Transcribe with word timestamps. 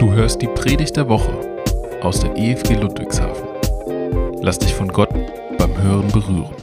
Du 0.00 0.14
hörst 0.14 0.40
die 0.40 0.46
Predigt 0.46 0.96
der 0.96 1.10
Woche 1.10 1.30
aus 2.00 2.20
der 2.20 2.34
EFG 2.34 2.72
Ludwigshafen. 2.72 3.46
Lass 4.40 4.58
dich 4.58 4.74
von 4.74 4.88
Gott 4.88 5.10
beim 5.58 5.76
Hören 5.76 6.10
berühren. 6.10 6.54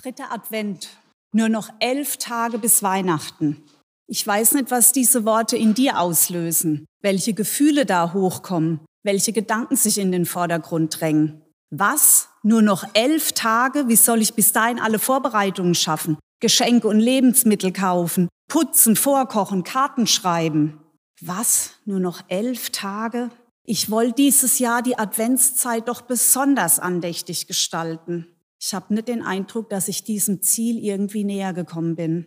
Dritter 0.00 0.30
Advent. 0.30 0.88
Nur 1.32 1.48
noch 1.48 1.68
elf 1.80 2.16
Tage 2.16 2.58
bis 2.58 2.84
Weihnachten. 2.84 3.64
Ich 4.06 4.24
weiß 4.24 4.52
nicht, 4.52 4.70
was 4.70 4.92
diese 4.92 5.24
Worte 5.24 5.56
in 5.56 5.74
dir 5.74 5.98
auslösen, 5.98 6.86
welche 7.02 7.34
Gefühle 7.34 7.86
da 7.86 8.12
hochkommen, 8.12 8.78
welche 9.02 9.32
Gedanken 9.32 9.74
sich 9.74 9.98
in 9.98 10.12
den 10.12 10.26
Vordergrund 10.26 11.00
drängen. 11.00 11.42
Was? 11.70 12.28
Nur 12.44 12.62
noch 12.62 12.84
elf 12.94 13.32
Tage? 13.32 13.88
Wie 13.88 13.96
soll 13.96 14.20
ich 14.20 14.34
bis 14.34 14.52
dahin 14.52 14.78
alle 14.78 15.00
Vorbereitungen 15.00 15.74
schaffen? 15.74 16.18
Geschenke 16.38 16.86
und 16.86 17.00
Lebensmittel 17.00 17.72
kaufen, 17.72 18.28
putzen, 18.48 18.94
vorkochen, 18.94 19.64
Karten 19.64 20.06
schreiben. 20.06 20.80
Was? 21.20 21.72
Nur 21.84 22.00
noch 22.00 22.22
elf 22.28 22.70
Tage? 22.70 23.30
Ich 23.64 23.90
wollte 23.90 24.14
dieses 24.14 24.58
Jahr 24.58 24.82
die 24.82 24.98
Adventszeit 24.98 25.88
doch 25.88 26.00
besonders 26.00 26.78
andächtig 26.78 27.46
gestalten. 27.46 28.26
Ich 28.58 28.74
habe 28.74 28.92
nicht 28.94 29.08
den 29.08 29.22
Eindruck, 29.22 29.70
dass 29.70 29.88
ich 29.88 30.04
diesem 30.04 30.42
Ziel 30.42 30.82
irgendwie 30.82 31.24
näher 31.24 31.52
gekommen 31.52 31.96
bin. 31.96 32.26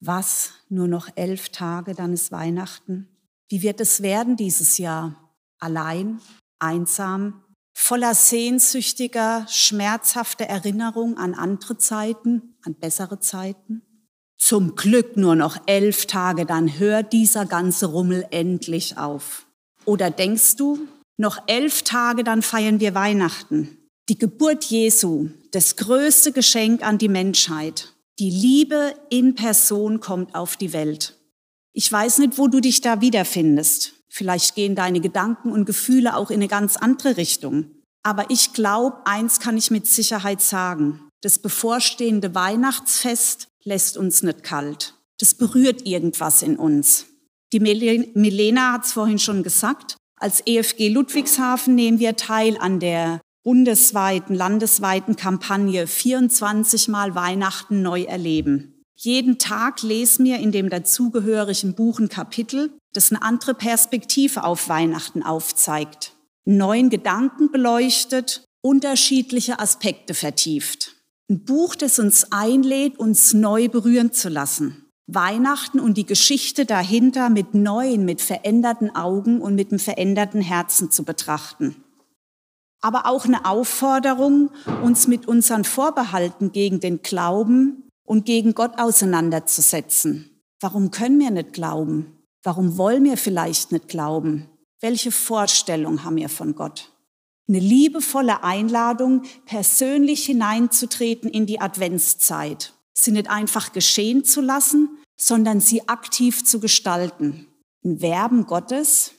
Was? 0.00 0.52
Nur 0.68 0.88
noch 0.88 1.08
elf 1.16 1.48
Tage, 1.50 1.94
dann 1.94 2.12
ist 2.12 2.32
Weihnachten. 2.32 3.08
Wie 3.48 3.62
wird 3.62 3.80
es 3.80 4.02
werden 4.02 4.36
dieses 4.36 4.78
Jahr? 4.78 5.34
Allein, 5.58 6.20
einsam, 6.58 7.42
voller 7.74 8.14
sehnsüchtiger, 8.14 9.46
schmerzhafter 9.48 10.44
Erinnerung 10.44 11.16
an 11.16 11.34
andere 11.34 11.78
Zeiten, 11.78 12.56
an 12.62 12.74
bessere 12.74 13.18
Zeiten? 13.20 13.82
Zum 14.38 14.76
Glück 14.76 15.16
nur 15.16 15.34
noch 15.34 15.58
elf 15.66 16.06
Tage, 16.06 16.46
dann 16.46 16.78
hört 16.78 17.12
dieser 17.12 17.44
ganze 17.44 17.86
Rummel 17.86 18.26
endlich 18.30 18.96
auf. 18.96 19.46
Oder 19.84 20.10
denkst 20.10 20.56
du, 20.56 20.86
noch 21.16 21.42
elf 21.48 21.82
Tage, 21.82 22.22
dann 22.22 22.42
feiern 22.42 22.78
wir 22.78 22.94
Weihnachten. 22.94 23.76
Die 24.08 24.16
Geburt 24.16 24.64
Jesu, 24.64 25.28
das 25.50 25.76
größte 25.76 26.32
Geschenk 26.32 26.82
an 26.82 26.96
die 26.98 27.08
Menschheit. 27.08 27.92
Die 28.18 28.30
Liebe 28.30 28.94
in 29.10 29.34
Person 29.34 30.00
kommt 30.00 30.34
auf 30.34 30.56
die 30.56 30.72
Welt. 30.72 31.16
Ich 31.72 31.90
weiß 31.90 32.18
nicht, 32.18 32.38
wo 32.38 32.48
du 32.48 32.60
dich 32.60 32.80
da 32.80 33.00
wiederfindest. 33.00 33.94
Vielleicht 34.08 34.54
gehen 34.54 34.74
deine 34.74 35.00
Gedanken 35.00 35.52
und 35.52 35.66
Gefühle 35.66 36.16
auch 36.16 36.30
in 36.30 36.36
eine 36.36 36.48
ganz 36.48 36.76
andere 36.76 37.16
Richtung. 37.16 37.70
Aber 38.02 38.30
ich 38.30 38.52
glaube, 38.52 38.98
eins 39.04 39.40
kann 39.40 39.56
ich 39.56 39.70
mit 39.70 39.86
Sicherheit 39.86 40.40
sagen. 40.40 41.07
Das 41.20 41.38
bevorstehende 41.38 42.34
Weihnachtsfest 42.34 43.48
lässt 43.64 43.96
uns 43.96 44.22
nicht 44.22 44.44
kalt. 44.44 44.94
Das 45.18 45.34
berührt 45.34 45.86
irgendwas 45.86 46.42
in 46.42 46.56
uns. 46.56 47.06
Die 47.52 47.60
Milena 47.60 48.72
hat 48.74 48.84
es 48.84 48.92
vorhin 48.92 49.18
schon 49.18 49.42
gesagt. 49.42 49.96
Als 50.20 50.42
EFG 50.46 50.88
Ludwigshafen 50.88 51.74
nehmen 51.74 51.98
wir 51.98 52.16
teil 52.16 52.56
an 52.58 52.78
der 52.78 53.20
bundesweiten, 53.42 54.34
landesweiten 54.34 55.16
Kampagne 55.16 55.86
24 55.86 56.88
Mal 56.88 57.14
Weihnachten 57.14 57.82
neu 57.82 58.02
erleben. 58.02 58.84
Jeden 58.94 59.38
Tag 59.38 59.82
lesen 59.82 60.24
wir 60.24 60.38
in 60.38 60.52
dem 60.52 60.70
dazugehörigen 60.70 61.74
Buch 61.74 61.98
ein 61.98 62.08
Kapitel, 62.08 62.72
das 62.92 63.10
eine 63.10 63.22
andere 63.22 63.54
Perspektive 63.54 64.44
auf 64.44 64.68
Weihnachten 64.68 65.22
aufzeigt, 65.22 66.12
neuen 66.44 66.90
Gedanken 66.90 67.50
beleuchtet, 67.50 68.44
unterschiedliche 68.60 69.60
Aspekte 69.60 70.14
vertieft. 70.14 70.97
Ein 71.30 71.44
Buch, 71.44 71.74
das 71.74 71.98
uns 71.98 72.32
einlädt, 72.32 72.98
uns 72.98 73.34
neu 73.34 73.68
berühren 73.68 74.12
zu 74.12 74.30
lassen. 74.30 74.86
Weihnachten 75.06 75.78
und 75.78 75.98
die 75.98 76.06
Geschichte 76.06 76.64
dahinter 76.64 77.28
mit 77.28 77.54
neuen, 77.54 78.06
mit 78.06 78.22
veränderten 78.22 78.94
Augen 78.96 79.42
und 79.42 79.54
mit 79.54 79.70
einem 79.70 79.78
veränderten 79.78 80.40
Herzen 80.40 80.90
zu 80.90 81.04
betrachten. 81.04 81.84
Aber 82.80 83.06
auch 83.06 83.26
eine 83.26 83.44
Aufforderung, 83.44 84.50
uns 84.82 85.06
mit 85.06 85.28
unseren 85.28 85.64
Vorbehalten 85.64 86.52
gegen 86.52 86.80
den 86.80 87.02
Glauben 87.02 87.90
und 88.04 88.24
gegen 88.24 88.54
Gott 88.54 88.78
auseinanderzusetzen. 88.78 90.30
Warum 90.60 90.90
können 90.90 91.18
wir 91.18 91.30
nicht 91.30 91.52
glauben? 91.52 92.18
Warum 92.42 92.78
wollen 92.78 93.04
wir 93.04 93.18
vielleicht 93.18 93.72
nicht 93.72 93.88
glauben? 93.88 94.48
Welche 94.80 95.10
Vorstellung 95.10 96.04
haben 96.04 96.16
wir 96.16 96.28
von 96.28 96.54
Gott? 96.54 96.92
Eine 97.48 97.60
liebevolle 97.60 98.44
Einladung, 98.44 99.22
persönlich 99.46 100.26
hineinzutreten 100.26 101.30
in 101.30 101.46
die 101.46 101.60
Adventszeit. 101.60 102.74
Sie 102.92 103.12
nicht 103.12 103.30
einfach 103.30 103.72
geschehen 103.72 104.24
zu 104.24 104.40
lassen, 104.40 104.98
sondern 105.16 105.60
sie 105.60 105.88
aktiv 105.88 106.44
zu 106.44 106.60
gestalten. 106.60 107.46
Ein 107.84 108.02
Werben 108.02 108.46
Gottes, 108.46 109.12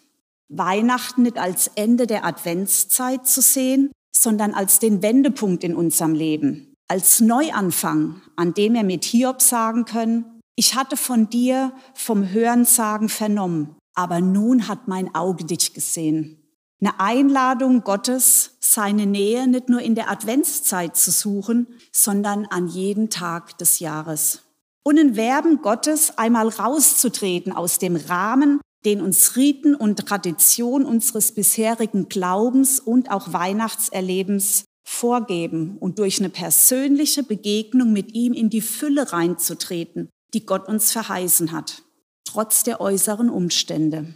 Weihnachten 0.49 1.23
nicht 1.23 1.37
als 1.37 1.71
Ende 1.75 2.07
der 2.07 2.25
Adventszeit 2.25 3.27
zu 3.27 3.41
sehen, 3.41 3.91
sondern 4.15 4.53
als 4.53 4.79
den 4.79 5.01
Wendepunkt 5.01 5.63
in 5.63 5.75
unserem 5.75 6.13
Leben, 6.13 6.73
als 6.87 7.21
Neuanfang, 7.21 8.21
an 8.35 8.53
dem 8.53 8.73
wir 8.73 8.83
mit 8.83 9.05
Hiob 9.05 9.41
sagen 9.41 9.85
können, 9.85 10.39
ich 10.55 10.75
hatte 10.75 10.97
von 10.97 11.29
dir 11.29 11.71
vom 11.93 12.29
Hörensagen 12.29 13.07
vernommen, 13.07 13.77
aber 13.93 14.19
nun 14.19 14.67
hat 14.67 14.87
mein 14.87 15.15
Auge 15.15 15.45
dich 15.45 15.73
gesehen. 15.73 16.38
Eine 16.81 16.99
Einladung 16.99 17.83
Gottes, 17.83 18.51
seine 18.61 19.05
Nähe 19.05 19.47
nicht 19.47 19.67
nur 19.67 19.81
in 19.81 19.95
der 19.95 20.09
Adventszeit 20.09 20.95
zu 20.95 21.11
suchen, 21.11 21.67
sondern 21.91 22.45
an 22.45 22.67
jeden 22.67 23.09
Tag 23.09 23.57
des 23.57 23.79
Jahres. 23.79 24.43
Und 24.83 24.97
ein 24.97 25.17
Werben 25.17 25.61
Gottes, 25.61 26.17
einmal 26.17 26.47
rauszutreten 26.47 27.51
aus 27.51 27.79
dem 27.79 27.97
Rahmen, 27.97 28.61
den 28.85 29.01
uns 29.01 29.35
Riten 29.35 29.75
und 29.75 30.07
Tradition 30.07 30.85
unseres 30.85 31.33
bisherigen 31.33 32.07
Glaubens 32.07 32.79
und 32.79 33.11
auch 33.11 33.33
Weihnachtserlebens 33.33 34.63
vorgeben 34.85 35.77
und 35.79 35.99
durch 35.99 36.19
eine 36.19 36.29
persönliche 36.29 37.23
Begegnung 37.23 37.91
mit 37.91 38.13
ihm 38.13 38.31
in 38.31 38.49
die 38.49 38.61
Fülle 38.61 39.11
reinzutreten, 39.11 40.09
die 40.33 40.45
Gott 40.45 40.69
uns 40.69 40.93
verheißen 40.93 41.51
hat, 41.51 41.83
trotz 42.23 42.63
der 42.63 42.79
äußeren 42.79 43.29
Umstände. 43.29 44.13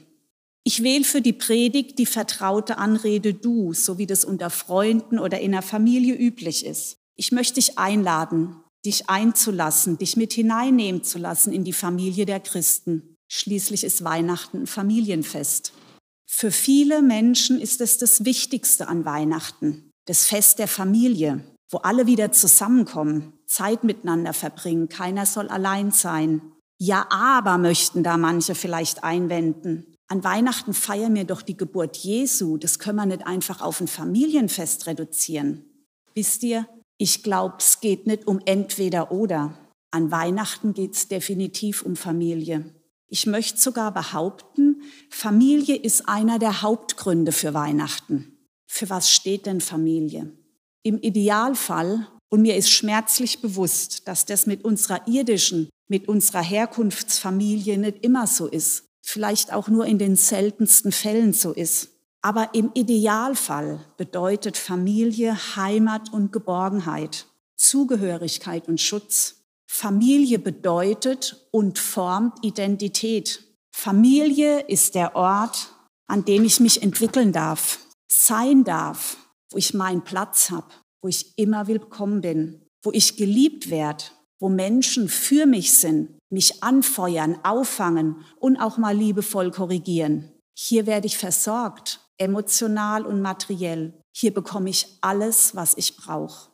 Ich 0.65 0.81
wähle 0.81 1.03
für 1.03 1.21
die 1.21 1.33
Predigt 1.33 1.99
die 1.99 2.05
vertraute 2.05 2.77
Anrede 2.77 3.33
du, 3.33 3.73
so 3.73 3.97
wie 3.97 4.07
das 4.07 4.23
unter 4.23 4.49
Freunden 4.49 5.19
oder 5.19 5.41
in 5.41 5.51
der 5.51 5.61
Familie 5.61 6.15
üblich 6.15 6.65
ist. 6.65 6.97
Ich 7.15 7.31
möchte 7.31 7.55
dich 7.55 7.77
einladen, 7.77 8.55
dich 8.85 9.09
einzulassen, 9.09 9.97
dich 9.97 10.15
mit 10.15 10.31
hineinnehmen 10.33 11.03
zu 11.03 11.19
lassen 11.19 11.51
in 11.51 11.65
die 11.65 11.73
Familie 11.73 12.25
der 12.25 12.39
Christen. 12.39 13.17
Schließlich 13.29 13.83
ist 13.83 14.03
Weihnachten 14.03 14.61
ein 14.61 14.67
Familienfest. 14.67 15.73
Für 16.25 16.51
viele 16.51 17.01
Menschen 17.01 17.59
ist 17.59 17.81
es 17.81 17.97
das 17.97 18.25
Wichtigste 18.25 18.87
an 18.87 19.05
Weihnachten, 19.05 19.91
das 20.05 20.25
Fest 20.25 20.59
der 20.59 20.67
Familie, 20.67 21.43
wo 21.69 21.79
alle 21.79 22.07
wieder 22.07 22.31
zusammenkommen, 22.31 23.33
Zeit 23.47 23.83
miteinander 23.83 24.33
verbringen, 24.33 24.89
keiner 24.89 25.25
soll 25.25 25.49
allein 25.49 25.91
sein. 25.91 26.41
Ja, 26.79 27.05
aber 27.09 27.57
möchten 27.57 28.03
da 28.03 28.17
manche 28.17 28.55
vielleicht 28.55 29.03
einwenden. 29.03 29.92
An 30.07 30.23
Weihnachten 30.23 30.73
feiern 30.73 31.15
wir 31.15 31.25
doch 31.25 31.41
die 31.41 31.57
Geburt 31.57 31.97
Jesu. 31.97 32.57
Das 32.57 32.79
können 32.79 32.97
wir 32.97 33.05
nicht 33.05 33.25
einfach 33.25 33.61
auf 33.61 33.81
ein 33.81 33.87
Familienfest 33.87 34.87
reduzieren. 34.87 35.65
Wisst 36.13 36.43
ihr, 36.43 36.67
ich 36.97 37.23
glaube, 37.23 37.55
es 37.59 37.79
geht 37.79 38.05
nicht 38.05 38.27
um 38.27 38.39
entweder 38.45 39.11
oder. 39.11 39.57
An 39.91 40.11
Weihnachten 40.11 40.73
geht 40.73 40.95
es 40.95 41.07
definitiv 41.07 41.81
um 41.81 41.95
Familie. 41.95 42.73
Ich 43.07 43.27
möchte 43.27 43.59
sogar 43.59 43.93
behaupten, 43.93 44.81
Familie 45.09 45.75
ist 45.75 46.07
einer 46.07 46.39
der 46.39 46.61
Hauptgründe 46.61 47.31
für 47.31 47.53
Weihnachten. 47.53 48.37
Für 48.67 48.89
was 48.89 49.11
steht 49.11 49.45
denn 49.45 49.61
Familie? 49.61 50.31
Im 50.81 50.97
Idealfall, 50.99 52.07
und 52.29 52.41
mir 52.41 52.55
ist 52.55 52.71
schmerzlich 52.71 53.41
bewusst, 53.41 54.07
dass 54.07 54.25
das 54.25 54.47
mit 54.47 54.65
unserer 54.65 55.07
irdischen, 55.07 55.69
mit 55.87 56.07
unserer 56.07 56.41
Herkunftsfamilie 56.41 57.77
nicht 57.77 58.03
immer 58.03 58.25
so 58.25 58.47
ist, 58.47 58.85
vielleicht 59.03 59.53
auch 59.53 59.67
nur 59.67 59.85
in 59.85 59.99
den 59.99 60.15
seltensten 60.15 60.91
Fällen 60.91 61.33
so 61.33 61.51
ist. 61.51 61.89
Aber 62.21 62.53
im 62.53 62.71
Idealfall 62.73 63.81
bedeutet 63.97 64.57
Familie 64.57 65.35
Heimat 65.55 66.11
und 66.13 66.31
Geborgenheit, 66.31 67.27
Zugehörigkeit 67.57 68.67
und 68.69 68.79
Schutz. 68.79 69.43
Familie 69.67 70.39
bedeutet 70.39 71.47
und 71.51 71.79
formt 71.79 72.43
Identität. 72.43 73.43
Familie 73.75 74.61
ist 74.61 74.95
der 74.95 75.15
Ort, 75.15 75.73
an 76.07 76.23
dem 76.23 76.45
ich 76.45 76.59
mich 76.61 76.81
entwickeln 76.81 77.33
darf, 77.33 77.79
sein 78.07 78.63
darf, 78.63 79.17
wo 79.49 79.57
ich 79.57 79.73
meinen 79.73 80.03
Platz 80.03 80.49
habe, 80.49 80.67
wo 81.01 81.09
ich 81.09 81.37
immer 81.37 81.67
willkommen 81.67 82.21
bin, 82.21 82.61
wo 82.83 82.91
ich 82.91 83.17
geliebt 83.17 83.69
werde, 83.69 84.05
wo 84.39 84.47
Menschen 84.47 85.09
für 85.09 85.45
mich 85.45 85.73
sind, 85.73 86.17
mich 86.33 86.63
anfeuern, 86.63 87.37
auffangen 87.43 88.25
und 88.39 88.57
auch 88.57 88.77
mal 88.77 88.95
liebevoll 88.95 89.51
korrigieren. 89.51 90.31
Hier 90.53 90.85
werde 90.85 91.07
ich 91.07 91.17
versorgt, 91.17 92.01
emotional 92.17 93.05
und 93.05 93.21
materiell. 93.21 93.93
Hier 94.11 94.33
bekomme 94.33 94.69
ich 94.69 94.97
alles, 95.01 95.55
was 95.55 95.77
ich 95.77 95.95
brauche. 95.95 96.49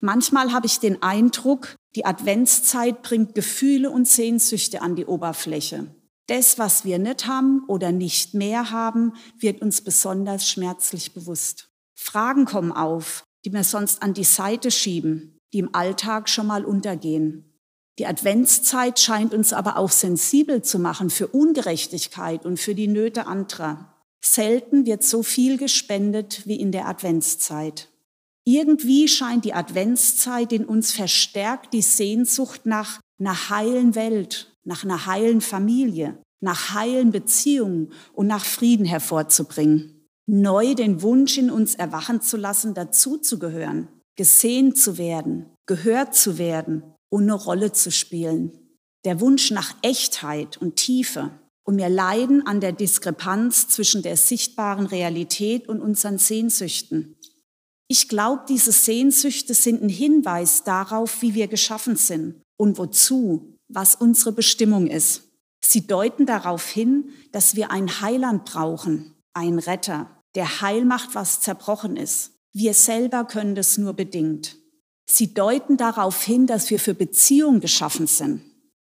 Manchmal 0.00 0.52
habe 0.52 0.66
ich 0.66 0.80
den 0.80 1.02
Eindruck, 1.02 1.76
die 1.94 2.04
Adventszeit 2.04 3.02
bringt 3.02 3.34
Gefühle 3.34 3.90
und 3.90 4.08
Sehnsüchte 4.08 4.82
an 4.82 4.96
die 4.96 5.06
Oberfläche. 5.06 5.94
Das, 6.26 6.58
was 6.58 6.84
wir 6.84 6.98
nicht 6.98 7.26
haben 7.26 7.64
oder 7.68 7.92
nicht 7.92 8.34
mehr 8.34 8.70
haben, 8.70 9.12
wird 9.38 9.60
uns 9.60 9.80
besonders 9.80 10.48
schmerzlich 10.48 11.12
bewusst. 11.12 11.68
Fragen 11.94 12.46
kommen 12.46 12.72
auf, 12.72 13.24
die 13.44 13.52
wir 13.52 13.64
sonst 13.64 14.02
an 14.02 14.14
die 14.14 14.24
Seite 14.24 14.70
schieben, 14.70 15.38
die 15.52 15.58
im 15.58 15.74
Alltag 15.74 16.28
schon 16.28 16.46
mal 16.46 16.64
untergehen. 16.64 17.51
Die 17.98 18.06
Adventszeit 18.06 18.98
scheint 18.98 19.34
uns 19.34 19.52
aber 19.52 19.76
auch 19.76 19.90
sensibel 19.90 20.62
zu 20.62 20.78
machen 20.78 21.10
für 21.10 21.26
Ungerechtigkeit 21.28 22.46
und 22.46 22.58
für 22.58 22.74
die 22.74 22.88
Nöte 22.88 23.26
anderer. 23.26 23.94
Selten 24.24 24.86
wird 24.86 25.02
so 25.02 25.22
viel 25.22 25.58
gespendet 25.58 26.46
wie 26.46 26.56
in 26.56 26.72
der 26.72 26.88
Adventszeit. 26.88 27.88
Irgendwie 28.44 29.08
scheint 29.08 29.44
die 29.44 29.52
Adventszeit 29.52 30.52
in 30.52 30.64
uns 30.64 30.92
verstärkt 30.92 31.74
die 31.74 31.82
Sehnsucht 31.82 32.66
nach 32.66 33.00
einer 33.20 33.50
heilen 33.50 33.94
Welt, 33.94 34.52
nach 34.64 34.84
einer 34.84 35.06
heilen 35.06 35.40
Familie, 35.40 36.18
nach 36.40 36.74
heilen 36.74 37.12
Beziehungen 37.12 37.92
und 38.14 38.26
nach 38.26 38.44
Frieden 38.44 38.86
hervorzubringen. 38.86 40.08
Neu 40.26 40.74
den 40.74 41.02
Wunsch 41.02 41.36
in 41.36 41.50
uns 41.50 41.74
erwachen 41.74 42.20
zu 42.20 42.36
lassen, 42.36 42.74
dazuzugehören, 42.74 43.88
gesehen 44.16 44.74
zu 44.74 44.98
werden, 44.98 45.50
gehört 45.66 46.14
zu 46.14 46.38
werden 46.38 46.84
und 47.12 47.24
eine 47.24 47.34
Rolle 47.34 47.72
zu 47.72 47.92
spielen. 47.92 48.52
Der 49.04 49.20
Wunsch 49.20 49.50
nach 49.50 49.76
Echtheit 49.82 50.56
und 50.56 50.76
Tiefe. 50.76 51.30
Und 51.62 51.76
wir 51.76 51.90
leiden 51.90 52.46
an 52.46 52.60
der 52.60 52.72
Diskrepanz 52.72 53.68
zwischen 53.68 54.02
der 54.02 54.16
sichtbaren 54.16 54.86
Realität 54.86 55.68
und 55.68 55.80
unseren 55.82 56.16
Sehnsüchten. 56.16 57.16
Ich 57.86 58.08
glaube, 58.08 58.44
diese 58.48 58.72
Sehnsüchte 58.72 59.52
sind 59.52 59.82
ein 59.82 59.90
Hinweis 59.90 60.64
darauf, 60.64 61.20
wie 61.20 61.34
wir 61.34 61.48
geschaffen 61.48 61.96
sind 61.96 62.40
und 62.56 62.78
wozu, 62.78 63.58
was 63.68 63.94
unsere 63.94 64.32
Bestimmung 64.32 64.86
ist. 64.86 65.24
Sie 65.62 65.86
deuten 65.86 66.24
darauf 66.24 66.66
hin, 66.66 67.10
dass 67.30 67.56
wir 67.56 67.70
einen 67.70 68.00
Heiland 68.00 68.46
brauchen, 68.46 69.14
einen 69.34 69.58
Retter, 69.58 70.10
der 70.34 70.62
heil 70.62 70.86
macht, 70.86 71.14
was 71.14 71.40
zerbrochen 71.40 71.96
ist. 71.96 72.32
Wir 72.54 72.72
selber 72.72 73.24
können 73.24 73.54
das 73.54 73.76
nur 73.76 73.92
bedingt. 73.92 74.61
Sie 75.06 75.34
deuten 75.34 75.76
darauf 75.76 76.22
hin, 76.22 76.46
dass 76.46 76.70
wir 76.70 76.78
für 76.78 76.94
Beziehung 76.94 77.60
geschaffen 77.60 78.06
sind. 78.06 78.42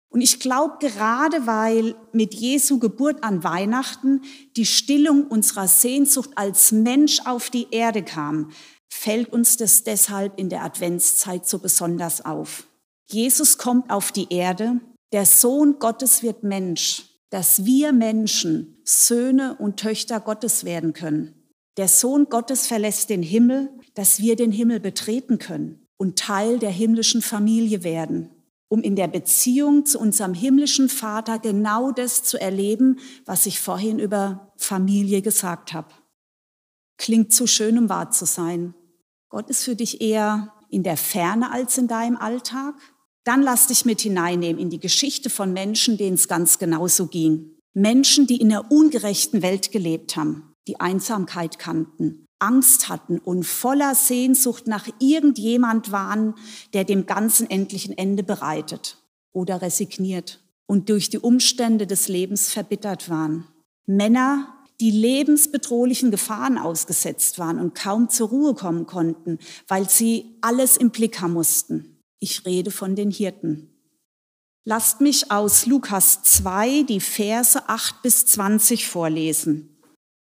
Und 0.09 0.21
ich 0.21 0.39
glaube, 0.39 0.77
gerade 0.79 1.45
weil 1.45 1.95
mit 2.13 2.33
Jesu 2.33 2.79
Geburt 2.79 3.23
an 3.23 3.43
Weihnachten 3.43 4.23
die 4.57 4.65
Stillung 4.65 5.27
unserer 5.27 5.67
Sehnsucht 5.67 6.31
als 6.35 6.71
Mensch 6.71 7.21
auf 7.25 7.51
die 7.51 7.67
Erde 7.71 8.03
kam, 8.03 8.51
fällt 8.89 9.31
uns 9.31 9.57
das 9.57 9.83
deshalb 9.83 10.39
in 10.39 10.49
der 10.49 10.63
Adventszeit 10.63 11.47
so 11.47 11.59
besonders 11.59 12.25
auf. 12.25 12.65
Jesus 13.05 13.59
kommt 13.59 13.91
auf 13.91 14.11
die 14.11 14.27
Erde, 14.31 14.79
der 15.11 15.25
Sohn 15.25 15.77
Gottes 15.77 16.23
wird 16.23 16.43
Mensch, 16.43 17.05
dass 17.29 17.65
wir 17.65 17.93
Menschen 17.93 18.77
Söhne 18.83 19.57
und 19.59 19.77
Töchter 19.77 20.19
Gottes 20.19 20.63
werden 20.63 20.93
können. 20.93 21.35
Der 21.77 21.87
Sohn 21.87 22.25
Gottes 22.29 22.65
verlässt 22.65 23.11
den 23.11 23.21
Himmel, 23.21 23.69
dass 23.93 24.19
wir 24.19 24.35
den 24.35 24.51
Himmel 24.51 24.79
betreten 24.79 25.37
können 25.37 25.78
und 25.99 26.17
Teil 26.17 26.59
der 26.59 26.71
himmlischen 26.71 27.21
Familie 27.21 27.83
werden, 27.83 28.29
um 28.69 28.81
in 28.81 28.95
der 28.95 29.09
Beziehung 29.09 29.85
zu 29.85 29.99
unserem 29.99 30.33
himmlischen 30.33 30.87
Vater 30.87 31.39
genau 31.39 31.91
das 31.91 32.23
zu 32.23 32.39
erleben, 32.39 32.99
was 33.25 33.45
ich 33.45 33.59
vorhin 33.59 33.99
über 33.99 34.53
Familie 34.55 35.21
gesagt 35.21 35.73
habe. 35.73 35.89
Klingt 36.97 37.33
zu 37.33 37.47
schön, 37.47 37.77
um 37.77 37.89
wahr 37.89 38.11
zu 38.11 38.25
sein. 38.25 38.73
Gott 39.29 39.49
ist 39.49 39.63
für 39.63 39.75
dich 39.75 40.01
eher 40.01 40.53
in 40.69 40.83
der 40.83 40.97
Ferne 40.97 41.51
als 41.51 41.77
in 41.77 41.87
deinem 41.87 42.15
Alltag? 42.15 42.75
Dann 43.25 43.41
lass 43.41 43.67
dich 43.67 43.83
mit 43.83 44.01
hineinnehmen 44.01 44.61
in 44.61 44.69
die 44.69 44.79
Geschichte 44.79 45.29
von 45.29 45.51
Menschen, 45.51 45.97
denen 45.97 46.15
es 46.15 46.29
ganz 46.29 46.59
genauso 46.59 47.07
ging. 47.07 47.57
Menschen, 47.73 48.25
die 48.25 48.37
in 48.37 48.51
einer 48.51 48.71
ungerechten 48.71 49.41
Welt 49.41 49.71
gelebt 49.71 50.15
haben, 50.15 50.53
die 50.67 50.79
Einsamkeit 50.79 51.59
kannten, 51.59 52.25
Angst 52.39 52.89
hatten 52.89 53.19
und 53.19 53.45
voller 53.45 53.95
Sehnsucht 53.95 54.67
nach 54.67 54.87
irgendjemand 54.99 55.91
waren, 55.91 56.35
der 56.73 56.85
dem 56.85 57.05
Ganzen 57.05 57.49
endlich 57.49 57.87
ein 57.87 57.97
Ende 57.97 58.23
bereitet 58.23 58.97
oder 59.31 59.61
resigniert 59.61 60.41
und 60.65 60.89
durch 60.89 61.09
die 61.09 61.19
Umstände 61.19 61.87
des 61.87 62.07
Lebens 62.07 62.51
verbittert 62.51 63.09
waren. 63.09 63.45
Männer, 63.85 64.55
die 64.79 64.91
lebensbedrohlichen 64.91 66.11
Gefahren 66.11 66.57
ausgesetzt 66.57 67.39
waren 67.39 67.59
und 67.59 67.75
kaum 67.75 68.09
zur 68.09 68.29
Ruhe 68.29 68.53
kommen 68.53 68.85
konnten, 68.85 69.39
weil 69.67 69.89
sie 69.89 70.37
alles 70.41 70.77
im 70.77 70.91
Blick 70.91 71.19
haben 71.19 71.33
mussten. 71.33 71.97
Ich 72.19 72.45
rede 72.45 72.71
von 72.71 72.95
den 72.95 73.11
Hirten. 73.11 73.69
Lasst 74.65 75.01
mich 75.01 75.31
aus 75.31 75.65
Lukas 75.65 76.21
2 76.21 76.83
die 76.83 76.99
Verse 76.99 77.67
8 77.67 78.01
bis 78.01 78.25
20 78.27 78.87
vorlesen. 78.87 79.78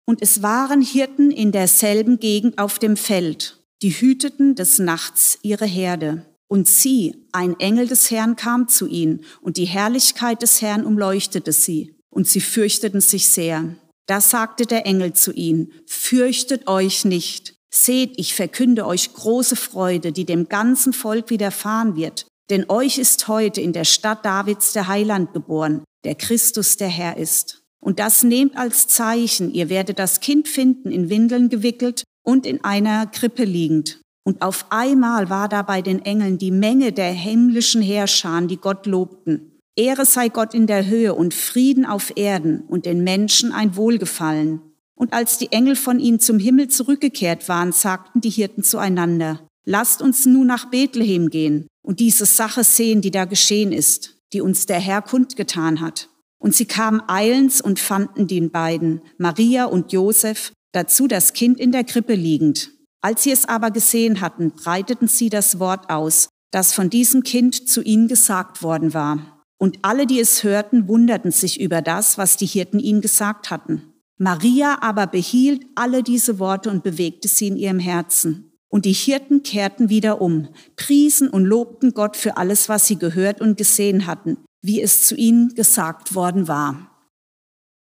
Und 0.08 0.22
es 0.22 0.42
waren 0.42 0.82
Hirten 0.82 1.32
in 1.32 1.52
derselben 1.52 2.18
Gegend 2.20 2.60
auf 2.60 2.80
dem 2.80 2.96
Feld, 2.96 3.62
die 3.82 3.92
hüteten 3.92 4.56
des 4.56 4.80
Nachts 4.80 5.38
ihre 5.42 5.66
Herde. 5.66 6.26
Und 6.48 6.66
sie, 6.66 7.28
ein 7.34 7.60
Engel 7.60 7.88
des 7.88 8.10
Herrn 8.10 8.38
kam 8.38 8.70
zu 8.70 8.88
ihnen, 8.88 9.26
und 9.42 9.58
die 9.58 9.66
Herrlichkeit 9.66 10.42
des 10.42 10.62
Herrn 10.62 10.86
umleuchtete 10.86 11.52
sie, 11.52 11.94
und 12.10 12.26
sie 12.26 12.40
fürchteten 12.40 13.02
sich 13.02 13.28
sehr. 13.28 13.76
Da 14.06 14.22
sagte 14.22 14.66
der 14.66 14.86
Engel 14.86 15.12
zu 15.12 15.34
ihnen, 15.34 15.74
fürchtet 15.86 16.68
euch 16.68 17.04
nicht. 17.04 17.56
Seht, 17.70 18.14
ich 18.16 18.34
verkünde 18.34 18.88
euch 18.88 19.14
große 19.14 19.58
Freude, 19.58 20.14
die 20.14 20.24
dem 20.24 20.48
ganzen 20.48 20.94
Volk 20.94 21.30
widerfahren 21.30 21.98
wird. 21.98 22.26
Denn 22.50 22.70
euch 22.70 22.98
ist 22.98 23.28
heute 23.28 23.60
in 23.60 23.74
der 23.74 23.84
Stadt 23.84 24.24
Davids 24.24 24.72
der 24.72 24.88
Heiland 24.88 25.34
geboren, 25.34 25.84
der 26.06 26.16
Christus 26.16 26.78
der 26.78 26.88
Herr 26.88 27.18
ist. 27.18 27.67
Und 27.88 28.00
das 28.00 28.22
nehmt 28.22 28.58
als 28.58 28.90
Zeichen, 28.90 29.54
ihr 29.54 29.70
werdet 29.70 29.98
das 29.98 30.20
Kind 30.20 30.50
finden, 30.50 30.92
in 30.92 31.10
Windeln 31.10 31.48
gewickelt 31.48 32.04
und 32.22 32.46
in 32.46 32.62
einer 32.62 33.06
Krippe 33.06 33.46
liegend. 33.46 34.02
Und 34.26 34.42
auf 34.42 34.66
einmal 34.72 35.30
war 35.30 35.48
da 35.48 35.62
bei 35.62 35.82
den 35.82 36.04
Engeln 36.04 36.38
die 36.38 36.52
Menge 36.52 36.92
der 36.92 37.14
himmlischen 37.14 37.82
Heerscharen, 37.82 38.50
die 38.50 38.58
Gott 38.58 38.88
lobten. 38.88 39.58
Ehre 39.78 40.06
sei 40.06 40.28
Gott 40.28 40.54
in 40.54 40.68
der 40.68 40.86
Höhe 40.86 41.16
und 41.16 41.34
Frieden 41.34 41.86
auf 41.86 42.12
Erden 42.18 42.64
und 42.68 42.86
den 42.86 43.06
Menschen 43.06 43.54
ein 43.54 43.78
Wohlgefallen. 43.78 44.60
Und 44.94 45.14
als 45.14 45.38
die 45.38 45.54
Engel 45.54 45.78
von 45.78 46.02
ihnen 46.02 46.20
zum 46.20 46.40
Himmel 46.40 46.68
zurückgekehrt 46.68 47.48
waren, 47.48 47.72
sagten 47.72 48.20
die 48.20 48.32
Hirten 48.32 48.64
zueinander, 48.64 49.48
lasst 49.66 50.02
uns 50.02 50.26
nun 50.26 50.48
nach 50.48 50.66
Bethlehem 50.66 51.30
gehen 51.30 51.68
und 51.84 52.02
diese 52.02 52.26
Sache 52.26 52.66
sehen, 52.66 53.00
die 53.00 53.12
da 53.12 53.24
geschehen 53.24 53.72
ist, 53.72 54.18
die 54.34 54.42
uns 54.42 54.66
der 54.66 54.82
Herr 54.82 55.02
kundgetan 55.02 55.80
hat. 55.80 56.10
Und 56.40 56.56
sie 56.56 56.66
kamen 56.66 57.02
eilends 57.08 57.62
und 57.62 57.80
fanden 57.80 58.28
den 58.28 58.52
beiden, 58.52 59.02
Maria 59.18 59.66
und 59.66 59.92
Josef, 59.92 60.52
dazu 60.72 61.08
das 61.08 61.34
Kind 61.34 61.60
in 61.60 61.72
der 61.72 61.84
Krippe 61.84 62.14
liegend. 62.14 62.72
Als 63.02 63.24
sie 63.24 63.32
es 63.32 63.48
aber 63.48 63.72
gesehen 63.72 64.22
hatten, 64.22 64.52
breiteten 64.52 65.08
sie 65.08 65.30
das 65.30 65.60
Wort 65.60 65.90
aus, 65.90 66.30
das 66.52 66.74
von 66.74 66.90
diesem 66.90 67.24
Kind 67.24 67.68
zu 67.70 67.82
ihnen 67.82 68.08
gesagt 68.08 68.62
worden 68.64 68.94
war. 68.94 69.44
Und 69.58 69.80
alle, 69.82 70.06
die 70.06 70.20
es 70.20 70.44
hörten, 70.44 70.88
wunderten 70.88 71.32
sich 71.32 71.60
über 71.60 71.82
das, 71.82 72.18
was 72.18 72.38
die 72.38 72.46
Hirten 72.46 72.80
ihnen 72.80 73.02
gesagt 73.02 73.50
hatten. 73.50 73.94
Maria 74.18 74.80
aber 74.82 75.08
behielt 75.08 75.66
alle 75.76 76.04
diese 76.04 76.40
Worte 76.40 76.70
und 76.70 76.84
bewegte 76.84 77.28
sie 77.28 77.48
in 77.48 77.58
ihrem 77.58 77.80
Herzen. 77.80 78.52
Und 78.70 78.86
die 78.86 78.94
Hirten 78.94 79.44
kehrten 79.44 79.90
wieder 79.90 80.22
um, 80.22 80.50
priesen 80.76 81.30
und 81.30 81.46
lobten 81.46 81.94
Gott 81.94 82.18
für 82.18 82.38
alles, 82.38 82.68
was 82.68 82.88
sie 82.88 82.98
gehört 82.98 83.42
und 83.42 83.58
gesehen 83.58 84.06
hatten, 84.08 84.38
wie 84.68 84.82
es 84.82 85.08
zu 85.08 85.16
ihnen 85.16 85.56
gesagt 85.56 86.14
worden 86.14 86.48
war. 86.48 86.92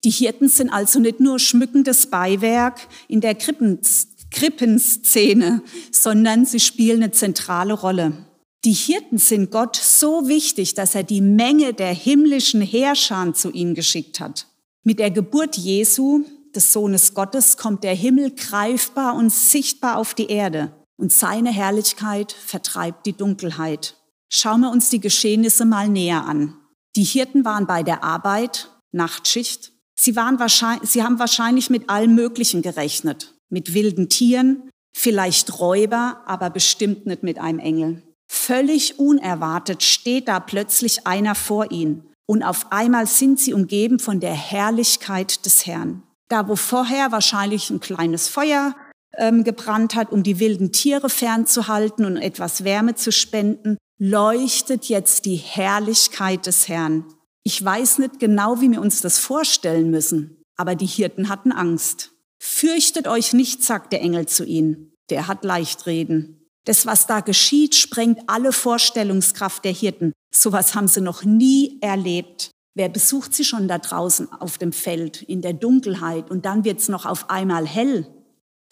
Die 0.04 0.10
Hirten 0.10 0.50
sind 0.50 0.70
also 0.70 1.00
nicht 1.00 1.20
nur 1.20 1.38
schmückendes 1.38 2.08
Beiwerk 2.08 2.88
in 3.08 3.22
der 3.22 3.36
Krippenszene, 3.36 5.62
sondern 5.92 6.46
sie 6.46 6.60
spielen 6.60 7.04
eine 7.04 7.12
zentrale 7.12 7.74
Rolle. 7.74 8.26
Die 8.66 8.74
Hirten 8.74 9.20
sind 9.20 9.52
Gott 9.52 9.76
so 9.76 10.28
wichtig, 10.28 10.74
dass 10.74 10.96
er 10.96 11.04
die 11.04 11.22
Menge 11.22 11.74
der 11.74 11.94
himmlischen 11.94 12.62
Heerscharen 12.62 13.36
zu 13.36 13.52
ihnen 13.52 13.76
geschickt 13.76 14.20
hat. 14.20 14.48
Mit 14.84 15.00
der 15.00 15.12
Geburt 15.12 15.58
Jesu, 15.58 16.24
des 16.56 16.74
Sohnes 16.74 17.14
Gottes, 17.14 17.58
kommt 17.58 17.84
der 17.84 17.96
Himmel 17.96 18.32
greifbar 18.32 19.16
und 19.16 19.32
sichtbar 19.32 19.98
auf 19.98 20.16
die 20.16 20.28
Erde 20.28 20.72
und 20.98 21.12
seine 21.12 21.52
Herrlichkeit 21.52 22.32
vertreibt 22.32 23.06
die 23.06 23.14
Dunkelheit. 23.14 23.98
Schauen 24.30 24.62
wir 24.62 24.72
uns 24.72 24.90
die 24.90 25.00
Geschehnisse 25.00 25.66
mal 25.66 25.90
näher 25.90 26.26
an. 26.26 26.56
Die 26.96 27.04
Hirten 27.04 27.46
waren 27.46 27.68
bei 27.68 27.84
der 27.84 28.04
Arbeit, 28.04 28.70
Nachtschicht. 28.92 29.72
Sie, 29.96 30.16
waren 30.16 30.40
wahrscheinlich, 30.40 30.90
sie 30.90 31.04
haben 31.04 31.20
wahrscheinlich 31.20 31.70
mit 31.70 31.90
allem 31.90 32.16
Möglichen 32.16 32.62
gerechnet. 32.62 33.34
Mit 33.50 33.74
wilden 33.74 34.10
Tieren, 34.10 34.70
vielleicht 34.96 35.60
Räuber, 35.60 36.22
aber 36.26 36.50
bestimmt 36.50 37.06
nicht 37.06 37.24
mit 37.24 37.40
einem 37.40 37.60
Engel. 37.60 38.02
Völlig 38.30 39.00
unerwartet 39.00 39.84
steht 39.84 40.28
da 40.28 40.40
plötzlich 40.40 41.06
einer 41.06 41.36
vor 41.36 41.72
ihnen 41.72 42.10
und 42.28 42.44
auf 42.44 42.72
einmal 42.72 43.08
sind 43.08 43.40
sie 43.40 43.54
umgeben 43.54 44.00
von 44.00 44.22
der 44.22 44.34
Herrlichkeit 44.34 45.46
des 45.46 45.66
Herrn. 45.66 46.04
Da, 46.30 46.48
wo 46.48 46.56
vorher 46.56 47.12
wahrscheinlich 47.12 47.70
ein 47.70 47.82
kleines 47.82 48.30
Feuer 48.30 48.74
ähm, 49.18 49.44
gebrannt 49.44 49.96
hat, 49.96 50.14
um 50.14 50.24
die 50.24 50.40
wilden 50.40 50.72
Tiere 50.72 51.10
fernzuhalten 51.10 52.06
und 52.06 52.16
etwas 52.16 52.64
Wärme 52.64 52.96
zu 52.96 53.12
spenden, 53.12 53.78
leuchtet 54.04 54.86
jetzt 54.86 55.26
die 55.26 55.36
Herrlichkeit 55.36 56.48
des 56.48 56.68
Herrn. 56.68 57.06
Ich 57.44 57.64
weiß 57.64 58.00
nicht 58.00 58.20
genau, 58.20 58.60
wie 58.60 58.72
wir 58.72 58.82
uns 58.82 59.02
das 59.02 59.20
vorstellen 59.20 59.92
müssen, 59.92 60.44
aber 60.58 60.74
die 60.74 60.88
Hirten 60.88 61.30
hatten 61.30 61.52
Angst. 61.52 62.10
Fürchtet 62.40 63.08
euch 63.08 63.34
nicht, 63.34 63.64
sagt 63.64 63.94
der 63.94 64.02
Engel 64.02 64.26
zu 64.26 64.44
ihnen. 64.44 64.92
Der 65.12 65.28
hat 65.28 65.44
leicht 65.44 65.86
reden. 65.86 66.48
Das, 66.66 66.88
was 66.88 67.06
da 67.06 67.20
geschieht, 67.20 67.76
sprengt 67.76 68.24
alle 68.26 68.54
Vorstellungskraft 68.54 69.64
der 69.66 69.72
Hirten. 69.72 70.14
Sowas 70.34 70.74
haben 70.74 70.88
sie 70.88 71.02
noch 71.02 71.24
nie 71.24 71.78
erlebt. 71.82 72.50
Wer 72.74 72.90
besucht 72.90 73.36
sie 73.36 73.46
schon 73.46 73.68
da 73.68 73.78
draußen 73.78 74.32
auf 74.32 74.58
dem 74.58 74.74
Feld 74.74 75.22
in 75.22 75.44
der 75.44 75.54
Dunkelheit 75.54 76.32
und 76.32 76.48
dann 76.48 76.64
wird's 76.64 76.90
noch 76.90 77.06
auf 77.06 77.30
einmal 77.30 77.68
hell? 77.68 78.08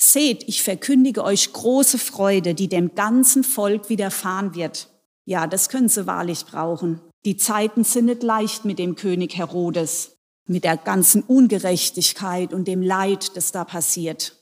Seht, 0.01 0.47
ich 0.47 0.63
verkündige 0.63 1.23
euch 1.23 1.53
große 1.53 1.99
Freude, 1.99 2.55
die 2.55 2.67
dem 2.67 2.95
ganzen 2.95 3.43
Volk 3.43 3.89
widerfahren 3.89 4.55
wird. 4.55 4.89
Ja, 5.29 5.45
das 5.45 5.69
können 5.69 5.89
sie 5.89 6.07
wahrlich 6.07 6.47
brauchen. 6.47 7.01
Die 7.23 7.37
Zeiten 7.37 7.83
sind 7.83 8.05
nicht 8.05 8.23
leicht 8.23 8.65
mit 8.65 8.79
dem 8.79 8.95
König 8.95 9.37
Herodes, 9.37 10.17
mit 10.47 10.63
der 10.63 10.75
ganzen 10.75 11.21
Ungerechtigkeit 11.21 12.51
und 12.51 12.67
dem 12.67 12.81
Leid, 12.81 13.37
das 13.37 13.51
da 13.51 13.63
passiert. 13.63 14.41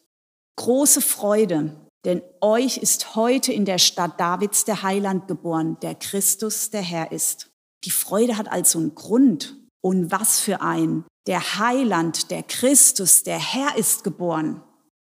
Große 0.56 1.02
Freude, 1.02 1.76
denn 2.06 2.22
euch 2.40 2.78
ist 2.78 3.18
heute 3.18 3.52
in 3.52 3.66
der 3.66 3.80
Stadt 3.80 4.18
Davids 4.18 4.64
der 4.64 4.82
Heiland 4.82 5.28
geboren, 5.28 5.76
der 5.82 5.94
Christus, 5.94 6.70
der 6.70 6.84
Herr 6.84 7.12
ist. 7.12 7.50
Die 7.84 7.92
Freude 7.92 8.38
hat 8.38 8.50
also 8.50 8.80
einen 8.80 8.96
Grund. 8.96 9.58
Und 9.82 10.10
was 10.10 10.40
für 10.40 10.62
ein. 10.62 11.04
Der 11.28 11.60
Heiland, 11.60 12.32
der 12.32 12.44
Christus, 12.44 13.24
der 13.24 13.40
Herr 13.40 13.78
ist 13.78 14.06
geboren. 14.06 14.64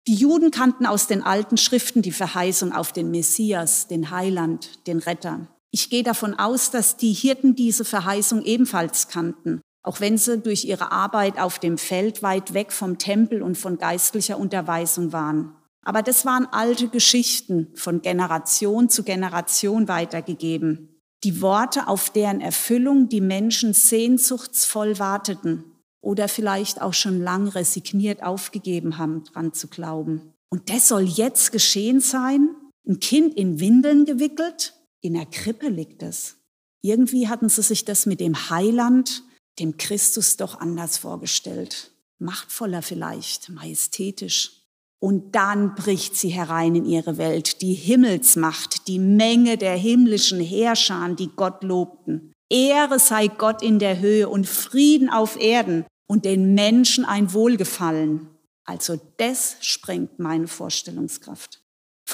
Die 0.06 0.14
Juden 0.14 0.52
kannten 0.52 0.86
aus 0.86 1.08
den 1.08 1.24
alten 1.24 1.56
Schriften 1.56 2.00
die 2.00 2.12
Verheißung 2.12 2.72
auf 2.72 2.92
den 2.92 3.10
Messias, 3.10 3.88
den 3.88 4.10
Heiland, 4.10 4.86
den 4.86 4.98
Retter. 4.98 5.48
Ich 5.74 5.90
gehe 5.90 6.04
davon 6.04 6.34
aus, 6.34 6.70
dass 6.70 6.96
die 6.96 7.12
Hirten 7.12 7.56
diese 7.56 7.84
Verheißung 7.84 8.42
ebenfalls 8.42 9.08
kannten, 9.08 9.60
auch 9.82 9.98
wenn 9.98 10.18
sie 10.18 10.38
durch 10.38 10.64
ihre 10.66 10.92
Arbeit 10.92 11.40
auf 11.40 11.58
dem 11.58 11.78
Feld 11.78 12.22
weit 12.22 12.54
weg 12.54 12.70
vom 12.70 12.96
Tempel 12.96 13.42
und 13.42 13.58
von 13.58 13.76
geistlicher 13.76 14.38
Unterweisung 14.38 15.12
waren. 15.12 15.56
Aber 15.82 16.02
das 16.02 16.24
waren 16.24 16.46
alte 16.46 16.86
Geschichten, 16.86 17.72
von 17.74 18.02
Generation 18.02 18.88
zu 18.88 19.02
Generation 19.02 19.88
weitergegeben 19.88 20.90
die 21.24 21.40
Worte, 21.40 21.88
auf 21.88 22.10
deren 22.10 22.40
Erfüllung 22.40 23.08
die 23.08 23.22
Menschen 23.22 23.72
sehnsuchtsvoll 23.72 24.98
warteten 24.98 25.64
oder 26.00 26.28
vielleicht 26.28 26.80
auch 26.82 26.94
schon 26.94 27.20
lang 27.20 27.48
resigniert 27.48 28.22
aufgegeben 28.22 28.98
haben, 28.98 29.24
dran 29.24 29.54
zu 29.54 29.68
glauben. 29.68 30.34
Und 30.50 30.70
das 30.70 30.86
soll 30.86 31.02
jetzt 31.02 31.50
geschehen 31.50 32.00
sein? 32.00 32.50
Ein 32.86 33.00
Kind 33.00 33.34
in 33.34 33.58
Windeln 33.58 34.04
gewickelt? 34.04 34.74
In 35.04 35.12
der 35.12 35.26
Krippe 35.26 35.68
liegt 35.68 36.02
es. 36.02 36.36
Irgendwie 36.80 37.28
hatten 37.28 37.50
sie 37.50 37.60
sich 37.60 37.84
das 37.84 38.06
mit 38.06 38.20
dem 38.20 38.48
Heiland, 38.48 39.22
dem 39.58 39.76
Christus 39.76 40.38
doch 40.38 40.58
anders 40.60 40.96
vorgestellt. 40.96 41.90
Machtvoller 42.18 42.80
vielleicht, 42.80 43.50
majestätisch. 43.50 44.62
Und 45.00 45.34
dann 45.34 45.74
bricht 45.74 46.16
sie 46.16 46.30
herein 46.30 46.74
in 46.74 46.86
ihre 46.86 47.18
Welt, 47.18 47.60
die 47.60 47.74
Himmelsmacht, 47.74 48.88
die 48.88 48.98
Menge 48.98 49.58
der 49.58 49.76
himmlischen 49.76 50.40
Herrscher, 50.40 51.14
die 51.14 51.28
Gott 51.28 51.62
lobten. 51.62 52.32
Ehre 52.48 52.98
sei 52.98 53.28
Gott 53.28 53.62
in 53.62 53.78
der 53.78 54.00
Höhe 54.00 54.30
und 54.30 54.48
Frieden 54.48 55.10
auf 55.10 55.38
Erden 55.38 55.84
und 56.08 56.24
den 56.24 56.54
Menschen 56.54 57.04
ein 57.04 57.34
Wohlgefallen. 57.34 58.30
Also 58.64 58.98
das 59.18 59.58
sprengt 59.60 60.18
meine 60.18 60.48
Vorstellungskraft. 60.48 61.63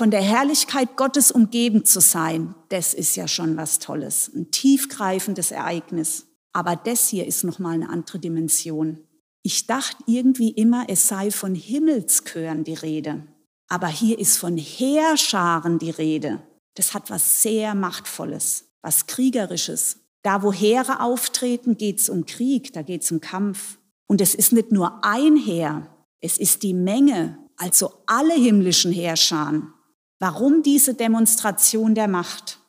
Von 0.00 0.10
der 0.10 0.22
Herrlichkeit 0.22 0.96
Gottes 0.96 1.30
umgeben 1.30 1.84
zu 1.84 2.00
sein, 2.00 2.54
das 2.70 2.94
ist 2.94 3.16
ja 3.16 3.28
schon 3.28 3.58
was 3.58 3.80
Tolles, 3.80 4.30
ein 4.34 4.50
tiefgreifendes 4.50 5.50
Ereignis. 5.50 6.24
Aber 6.54 6.74
das 6.74 7.08
hier 7.08 7.26
ist 7.26 7.44
noch 7.44 7.58
mal 7.58 7.74
eine 7.74 7.90
andere 7.90 8.18
Dimension. 8.18 9.06
Ich 9.42 9.66
dachte 9.66 10.02
irgendwie 10.06 10.52
immer, 10.52 10.86
es 10.88 11.06
sei 11.06 11.30
von 11.30 11.54
Himmelschören 11.54 12.64
die 12.64 12.72
Rede. 12.72 13.24
Aber 13.68 13.88
hier 13.88 14.18
ist 14.18 14.38
von 14.38 14.56
Heerscharen 14.56 15.78
die 15.78 15.90
Rede. 15.90 16.40
Das 16.76 16.94
hat 16.94 17.10
was 17.10 17.42
sehr 17.42 17.74
Machtvolles, 17.74 18.70
was 18.80 19.06
Kriegerisches. 19.06 19.98
Da, 20.22 20.42
wo 20.42 20.50
Heere 20.50 21.02
auftreten, 21.02 21.76
geht 21.76 22.00
es 22.00 22.08
um 22.08 22.24
Krieg, 22.24 22.72
da 22.72 22.80
geht 22.80 23.02
es 23.02 23.12
um 23.12 23.20
Kampf. 23.20 23.76
Und 24.06 24.22
es 24.22 24.34
ist 24.34 24.54
nicht 24.54 24.72
nur 24.72 25.04
ein 25.04 25.36
Heer, 25.36 25.94
es 26.22 26.38
ist 26.38 26.62
die 26.62 26.72
Menge, 26.72 27.36
also 27.58 27.92
alle 28.06 28.32
himmlischen 28.32 28.92
Heerscharen. 28.92 29.74
Warum 30.20 30.62
diese 30.62 30.92
Demonstration 30.92 31.94
der 31.94 32.06
Macht? 32.06 32.60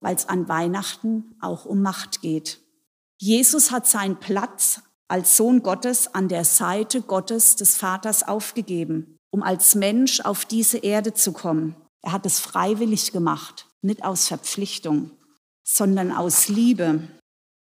Weil 0.00 0.14
es 0.14 0.28
an 0.28 0.48
Weihnachten 0.48 1.34
auch 1.40 1.64
um 1.64 1.82
Macht 1.82 2.22
geht. 2.22 2.60
Jesus 3.18 3.72
hat 3.72 3.86
seinen 3.86 4.18
Platz 4.20 4.80
als 5.08 5.36
Sohn 5.36 5.62
Gottes 5.62 6.14
an 6.14 6.28
der 6.28 6.44
Seite 6.44 7.02
Gottes 7.02 7.56
des 7.56 7.76
Vaters 7.76 8.26
aufgegeben, 8.26 9.18
um 9.30 9.42
als 9.42 9.74
Mensch 9.74 10.20
auf 10.20 10.44
diese 10.44 10.78
Erde 10.78 11.12
zu 11.12 11.32
kommen. 11.32 11.74
Er 12.00 12.12
hat 12.12 12.26
es 12.26 12.38
freiwillig 12.38 13.10
gemacht, 13.10 13.66
nicht 13.82 14.04
aus 14.04 14.28
Verpflichtung, 14.28 15.10
sondern 15.64 16.12
aus 16.12 16.48
Liebe. 16.48 17.08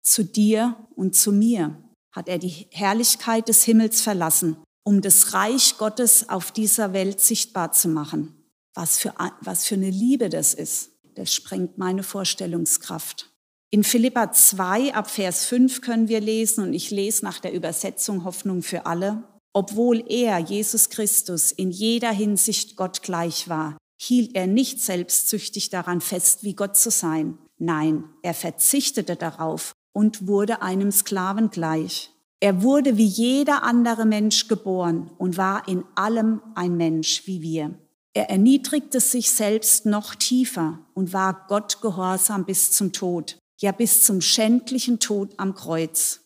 Zu 0.01 0.25
dir 0.25 0.75
und 0.95 1.15
zu 1.15 1.31
mir 1.31 1.77
hat 2.11 2.27
er 2.27 2.39
die 2.39 2.67
Herrlichkeit 2.71 3.47
des 3.47 3.63
Himmels 3.63 4.01
verlassen, 4.01 4.57
um 4.83 5.01
das 5.01 5.33
Reich 5.33 5.77
Gottes 5.77 6.27
auf 6.27 6.51
dieser 6.51 6.91
Welt 6.93 7.21
sichtbar 7.21 7.71
zu 7.71 7.87
machen. 7.87 8.36
Was 8.77 8.99
für, 8.99 9.11
was 9.41 9.65
für 9.65 9.73
eine 9.73 9.89
Liebe 9.89 10.29
das 10.29 10.53
ist, 10.53 10.91
das 11.15 11.33
sprengt 11.33 11.79
meine 11.79 12.03
Vorstellungskraft. 12.03 13.33
In 13.71 13.83
Philippa 13.83 14.31
2 14.31 14.93
ab 14.93 15.09
Vers 15.09 15.45
5 15.45 15.81
können 15.81 16.09
wir 16.09 16.21
lesen, 16.21 16.63
und 16.63 16.73
ich 16.73 16.91
lese 16.91 17.25
nach 17.25 17.39
der 17.39 17.53
Übersetzung 17.53 18.23
Hoffnung 18.23 18.61
für 18.61 18.85
alle, 18.85 19.23
obwohl 19.51 20.03
er, 20.07 20.37
Jesus 20.37 20.91
Christus, 20.91 21.51
in 21.51 21.71
jeder 21.71 22.11
Hinsicht 22.11 22.75
Gott 22.75 23.01
gleich 23.01 23.49
war, 23.49 23.79
hielt 23.99 24.35
er 24.35 24.45
nicht 24.45 24.79
selbstsüchtig 24.79 25.71
daran 25.71 25.99
fest, 25.99 26.43
wie 26.43 26.53
Gott 26.53 26.77
zu 26.77 26.91
sein. 26.91 27.39
Nein, 27.57 28.03
er 28.21 28.35
verzichtete 28.35 29.15
darauf 29.15 29.71
und 29.91 30.27
wurde 30.27 30.61
einem 30.61 30.91
Sklaven 30.91 31.49
gleich. 31.49 32.11
Er 32.39 32.61
wurde 32.61 32.95
wie 32.95 33.07
jeder 33.07 33.63
andere 33.63 34.05
Mensch 34.05 34.47
geboren 34.47 35.09
und 35.17 35.35
war 35.35 35.67
in 35.67 35.83
allem 35.95 36.43
ein 36.53 36.77
Mensch 36.77 37.25
wie 37.25 37.41
wir. 37.41 37.73
Er 38.17 38.31
erniedrigte 38.31 38.99
sich 38.99 39.29
selbst 39.29 39.85
noch 39.85 40.15
tiefer 40.15 40.79
und 40.95 41.13
war 41.13 41.45
Gott 41.47 41.83
gehorsam 41.83 42.45
bis 42.45 42.71
zum 42.71 42.91
Tod, 42.91 43.37
ja 43.61 43.71
bis 43.71 44.01
zum 44.01 44.21
schändlichen 44.21 44.97
Tod 44.97 45.35
am 45.37 45.53
Kreuz. 45.53 46.21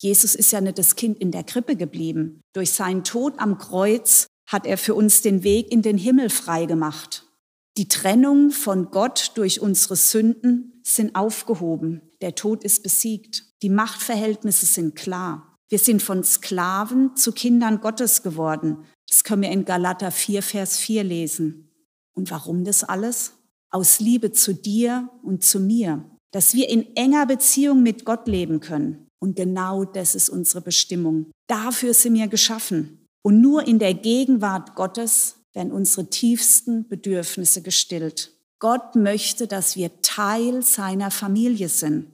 Jesus 0.00 0.34
ist 0.34 0.52
ja 0.52 0.62
nicht 0.62 0.78
das 0.78 0.96
Kind 0.96 1.18
in 1.18 1.32
der 1.32 1.44
Krippe 1.44 1.76
geblieben. 1.76 2.40
Durch 2.54 2.72
seinen 2.72 3.04
Tod 3.04 3.34
am 3.36 3.58
Kreuz 3.58 4.26
hat 4.48 4.64
er 4.64 4.78
für 4.78 4.94
uns 4.94 5.20
den 5.20 5.44
Weg 5.44 5.70
in 5.70 5.82
den 5.82 5.98
Himmel 5.98 6.30
frei 6.30 6.64
gemacht. 6.64 7.26
Die 7.76 7.88
Trennung 7.88 8.50
von 8.50 8.90
Gott 8.90 9.32
durch 9.34 9.60
unsere 9.60 9.96
Sünden 9.96 10.80
sind 10.82 11.14
aufgehoben. 11.14 12.00
Der 12.22 12.34
Tod 12.34 12.64
ist 12.64 12.82
besiegt. 12.82 13.44
Die 13.60 13.68
Machtverhältnisse 13.68 14.64
sind 14.64 14.96
klar. 14.96 15.58
Wir 15.68 15.78
sind 15.78 16.02
von 16.02 16.24
Sklaven 16.24 17.16
zu 17.16 17.32
Kindern 17.32 17.82
Gottes 17.82 18.22
geworden. 18.22 18.86
Das 19.14 19.22
können 19.22 19.42
wir 19.42 19.50
in 19.50 19.64
Galater 19.64 20.10
4, 20.10 20.42
Vers 20.42 20.76
4 20.78 21.04
lesen. 21.04 21.70
Und 22.14 22.30
warum 22.30 22.64
das 22.64 22.82
alles? 22.82 23.34
Aus 23.70 24.00
Liebe 24.00 24.32
zu 24.32 24.52
dir 24.54 25.08
und 25.22 25.44
zu 25.44 25.60
mir 25.60 26.04
dass 26.34 26.52
wir 26.52 26.68
in 26.68 26.96
enger 26.96 27.26
Beziehung 27.26 27.84
mit 27.84 28.04
Gott 28.04 28.26
leben 28.26 28.58
können. 28.58 29.06
Und 29.20 29.36
genau 29.36 29.84
das 29.84 30.16
ist 30.16 30.28
unsere 30.28 30.60
Bestimmung. 30.60 31.30
Dafür 31.46 31.94
sind 31.94 32.14
wir 32.14 32.26
geschaffen. 32.26 33.06
Und 33.22 33.40
nur 33.40 33.68
in 33.68 33.78
der 33.78 33.94
Gegenwart 33.94 34.74
Gottes 34.74 35.36
werden 35.52 35.70
unsere 35.70 36.10
tiefsten 36.10 36.88
Bedürfnisse 36.88 37.62
gestillt. 37.62 38.32
Gott 38.58 38.96
möchte, 38.96 39.46
dass 39.46 39.76
wir 39.76 40.02
Teil 40.02 40.62
seiner 40.62 41.12
Familie 41.12 41.68
sind. 41.68 42.10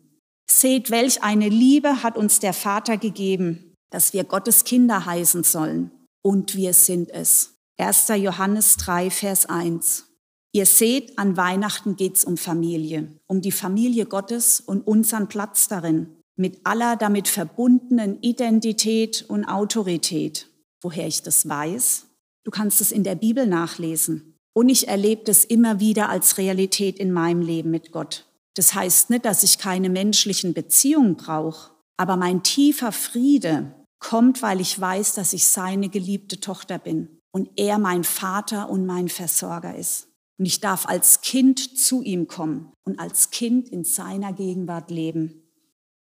Seht, 0.50 0.90
welch 0.90 1.22
eine 1.22 1.48
Liebe 1.48 2.02
hat 2.02 2.18
uns 2.18 2.40
der 2.40 2.52
Vater 2.52 2.98
gegeben, 2.98 3.74
dass 3.88 4.12
wir 4.12 4.24
Gottes 4.24 4.64
Kinder 4.64 5.06
heißen 5.06 5.44
sollen. 5.44 5.92
Und 6.22 6.56
wir 6.56 6.74
sind 6.74 7.10
es. 7.10 7.54
1. 7.78 8.08
Johannes 8.16 8.76
3, 8.76 9.10
Vers 9.10 9.46
1. 9.46 10.06
Ihr 10.52 10.66
seht, 10.66 11.18
an 11.18 11.36
Weihnachten 11.36 11.96
geht's 11.96 12.24
um 12.24 12.36
Familie, 12.36 13.08
um 13.26 13.40
die 13.40 13.52
Familie 13.52 14.04
Gottes 14.04 14.60
und 14.60 14.86
unseren 14.86 15.28
Platz 15.28 15.68
darin, 15.68 16.16
mit 16.36 16.60
aller 16.64 16.96
damit 16.96 17.28
verbundenen 17.28 18.20
Identität 18.20 19.24
und 19.28 19.44
Autorität. 19.44 20.48
Woher 20.82 21.06
ich 21.06 21.22
das 21.22 21.48
weiß? 21.48 22.06
Du 22.44 22.50
kannst 22.50 22.80
es 22.80 22.90
in 22.90 23.04
der 23.04 23.14
Bibel 23.14 23.46
nachlesen. 23.46 24.34
Und 24.52 24.68
ich 24.68 24.88
erlebe 24.88 25.24
das 25.24 25.44
immer 25.44 25.78
wieder 25.78 26.08
als 26.08 26.36
Realität 26.36 26.98
in 26.98 27.12
meinem 27.12 27.42
Leben 27.42 27.70
mit 27.70 27.92
Gott. 27.92 28.26
Das 28.54 28.74
heißt 28.74 29.10
nicht, 29.10 29.24
dass 29.24 29.44
ich 29.44 29.58
keine 29.58 29.88
menschlichen 29.88 30.54
Beziehungen 30.54 31.14
brauche, 31.14 31.70
aber 31.96 32.16
mein 32.16 32.42
tiefer 32.42 32.90
Friede 32.90 33.72
kommt, 34.00 34.42
weil 34.42 34.60
ich 34.60 34.80
weiß, 34.80 35.14
dass 35.14 35.32
ich 35.32 35.46
seine 35.46 35.88
geliebte 35.88 36.40
Tochter 36.40 36.78
bin 36.78 37.20
und 37.32 37.48
er 37.56 37.78
mein 37.78 38.02
Vater 38.04 38.68
und 38.68 38.86
mein 38.86 39.08
Versorger 39.08 39.76
ist. 39.76 40.08
Und 40.38 40.46
ich 40.46 40.60
darf 40.60 40.86
als 40.86 41.20
Kind 41.20 41.78
zu 41.78 42.02
ihm 42.02 42.26
kommen 42.26 42.72
und 42.84 42.98
als 42.98 43.30
Kind 43.30 43.68
in 43.68 43.84
seiner 43.84 44.32
Gegenwart 44.32 44.90
leben. 44.90 45.42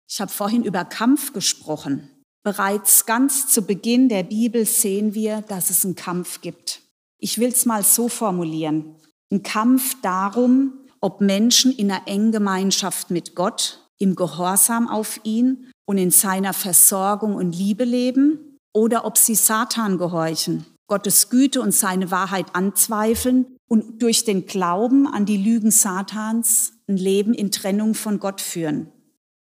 Ich 0.09 0.19
habe 0.19 0.31
vorhin 0.31 0.63
über 0.63 0.85
Kampf 0.85 1.33
gesprochen. 1.33 2.09
Bereits 2.43 3.05
ganz 3.05 3.47
zu 3.47 3.61
Beginn 3.61 4.09
der 4.09 4.23
Bibel 4.23 4.65
sehen 4.65 5.13
wir, 5.13 5.41
dass 5.41 5.69
es 5.69 5.85
einen 5.85 5.95
Kampf 5.95 6.41
gibt. 6.41 6.81
Ich 7.19 7.37
will 7.37 7.49
es 7.49 7.65
mal 7.65 7.83
so 7.83 8.09
formulieren. 8.09 8.95
Ein 9.31 9.43
Kampf 9.43 9.95
darum, 10.01 10.73
ob 10.99 11.21
Menschen 11.21 11.71
in 11.71 11.91
einer 11.91 12.07
engen 12.07 12.31
Gemeinschaft 12.31 13.11
mit 13.11 13.35
Gott, 13.35 13.82
im 14.03 14.15
Gehorsam 14.15 14.89
auf 14.89 15.21
ihn 15.23 15.71
und 15.85 15.97
in 15.97 16.11
seiner 16.11 16.53
Versorgung 16.53 17.35
und 17.35 17.55
Liebe 17.55 17.85
leben 17.85 18.59
oder 18.73 19.05
ob 19.05 19.17
sie 19.17 19.35
Satan 19.35 19.97
gehorchen, 19.97 20.65
Gottes 20.87 21.29
Güte 21.29 21.61
und 21.61 21.73
seine 21.73 22.11
Wahrheit 22.11 22.47
anzweifeln 22.53 23.45
und 23.69 24.01
durch 24.01 24.25
den 24.25 24.45
Glauben 24.45 25.07
an 25.07 25.25
die 25.25 25.37
Lügen 25.37 25.71
Satans 25.71 26.73
ein 26.87 26.97
Leben 26.97 27.33
in 27.33 27.49
Trennung 27.49 27.95
von 27.95 28.19
Gott 28.19 28.41
führen. 28.41 28.91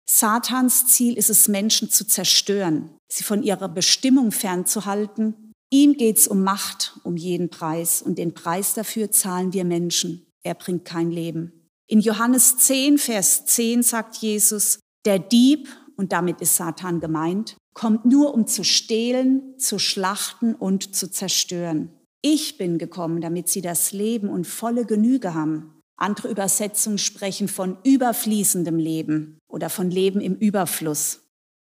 Satans 0.08 0.86
Ziel 0.86 1.18
ist 1.18 1.30
es, 1.30 1.48
Menschen 1.48 1.90
zu 1.90 2.06
zerstören, 2.06 2.90
sie 3.10 3.24
von 3.24 3.42
ihrer 3.42 3.68
Bestimmung 3.68 4.30
fernzuhalten. 4.30 5.52
Ihm 5.70 5.94
geht's 5.94 6.28
um 6.28 6.42
Macht, 6.42 6.98
um 7.02 7.16
jeden 7.16 7.48
Preis. 7.48 8.02
Und 8.02 8.18
den 8.18 8.34
Preis 8.34 8.74
dafür 8.74 9.10
zahlen 9.10 9.52
wir 9.52 9.64
Menschen. 9.64 10.26
Er 10.44 10.54
bringt 10.54 10.84
kein 10.84 11.10
Leben. 11.10 11.61
In 11.92 12.00
Johannes 12.00 12.56
10, 12.56 12.96
Vers 12.96 13.44
10 13.44 13.82
sagt 13.82 14.16
Jesus, 14.16 14.78
der 15.04 15.18
Dieb, 15.18 15.68
und 15.94 16.12
damit 16.12 16.40
ist 16.40 16.56
Satan 16.56 17.00
gemeint, 17.00 17.58
kommt 17.74 18.06
nur 18.06 18.32
um 18.32 18.46
zu 18.46 18.64
stehlen, 18.64 19.58
zu 19.58 19.78
schlachten 19.78 20.54
und 20.54 20.96
zu 20.96 21.10
zerstören. 21.10 21.90
Ich 22.22 22.56
bin 22.56 22.78
gekommen, 22.78 23.20
damit 23.20 23.50
sie 23.50 23.60
das 23.60 23.92
Leben 23.92 24.30
und 24.30 24.46
volle 24.46 24.86
Genüge 24.86 25.34
haben. 25.34 25.82
Andere 25.98 26.30
Übersetzungen 26.30 26.96
sprechen 26.96 27.46
von 27.46 27.76
überfließendem 27.84 28.78
Leben 28.78 29.38
oder 29.46 29.68
von 29.68 29.90
Leben 29.90 30.22
im 30.22 30.36
Überfluss. 30.36 31.20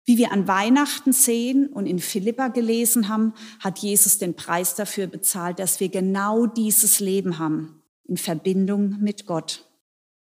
Wie 0.04 0.18
wir 0.18 0.32
an 0.32 0.48
Weihnachten 0.48 1.12
sehen 1.12 1.68
und 1.68 1.86
in 1.86 2.00
Philippa 2.00 2.48
gelesen 2.48 3.08
haben, 3.08 3.34
hat 3.60 3.78
Jesus 3.78 4.18
den 4.18 4.34
Preis 4.34 4.74
dafür 4.74 5.06
bezahlt, 5.06 5.60
dass 5.60 5.78
wir 5.78 5.90
genau 5.90 6.46
dieses 6.46 6.98
Leben 6.98 7.38
haben, 7.38 7.84
in 8.02 8.16
Verbindung 8.16 8.96
mit 8.98 9.24
Gott. 9.24 9.64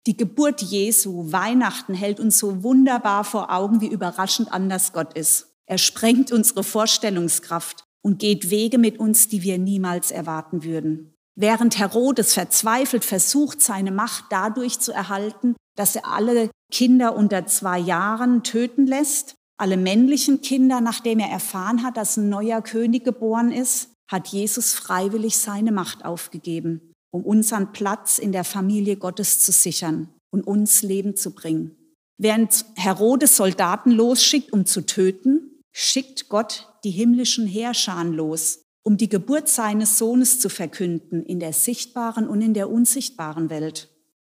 Die 0.08 0.17
Geburt 0.17 0.62
Jesu, 0.63 1.31
Weihnachten, 1.31 1.93
hält 1.93 2.20
uns 2.20 2.39
so 2.39 2.63
wunderbar 2.63 3.24
vor 3.24 3.51
Augen, 3.53 3.81
wie 3.81 3.88
überraschend 3.88 4.51
anders 4.51 4.93
Gott 4.93 5.13
ist. 5.13 5.55
Er 5.67 5.77
sprengt 5.77 6.31
unsere 6.31 6.63
Vorstellungskraft 6.63 7.84
und 8.01 8.17
geht 8.17 8.50
Wege 8.50 8.79
mit 8.79 8.98
uns, 8.98 9.27
die 9.27 9.43
wir 9.43 9.60
niemals 9.60 10.10
erwarten 10.10 10.63
würden. 10.63 11.13
Während 11.36 11.77
Herodes 11.77 12.34
verzweifelt 12.34 13.05
versucht, 13.05 13.62
seine 13.62 13.91
Macht 13.91 14.25
dadurch 14.31 14.79
zu 14.79 14.91
erhalten, 14.91 15.55
dass 15.75 15.96
er 15.96 16.08
alle 16.08 16.50
Kinder 16.72 17.15
unter 17.15 17.46
zwei 17.46 17.77
Jahren 17.77 18.43
töten 18.43 18.88
lässt, 18.88 19.36
alle 19.58 19.77
männlichen 19.77 20.41
Kinder, 20.41 20.81
nachdem 20.81 21.20
er 21.20 21.29
erfahren 21.29 21.84
hat, 21.84 21.96
dass 21.96 22.17
ein 22.17 22.29
neuer 22.29 22.62
König 22.62 23.05
geboren 23.05 23.51
ist, 23.51 23.91
hat 24.12 24.29
Jesus 24.29 24.74
freiwillig 24.74 25.38
seine 25.38 25.72
Macht 25.72 26.03
aufgegeben, 26.03 26.90
um 27.12 27.24
unseren 27.24 27.72
Platz 27.74 28.18
in 28.18 28.32
der 28.32 28.44
Familie 28.44 28.98
Gottes 28.98 29.41
zu 29.41 29.51
sichern 29.51 30.10
und 30.32 30.48
uns 30.48 30.82
Leben 30.82 31.15
zu 31.15 31.32
bringen. 31.32 31.77
Während 32.18 32.65
Herodes 32.75 33.38
Soldaten 33.38 33.91
losschickt, 33.91 34.53
um 34.53 34.65
zu 34.65 34.86
töten, 34.86 35.63
schickt 35.72 36.30
Gott 36.30 36.68
die 36.84 36.91
himmlischen 36.91 37.48
Heerscharen 37.48 38.13
los, 38.13 38.62
um 38.84 38.98
die 38.98 39.10
Geburt 39.10 39.50
seines 39.50 39.98
Sohnes 39.98 40.39
zu 40.39 40.50
verkünden 40.50 41.24
in 41.24 41.39
der 41.39 41.53
sichtbaren 41.53 42.27
und 42.27 42.41
in 42.41 42.53
der 42.53 42.70
unsichtbaren 42.70 43.50
Welt. 43.50 43.89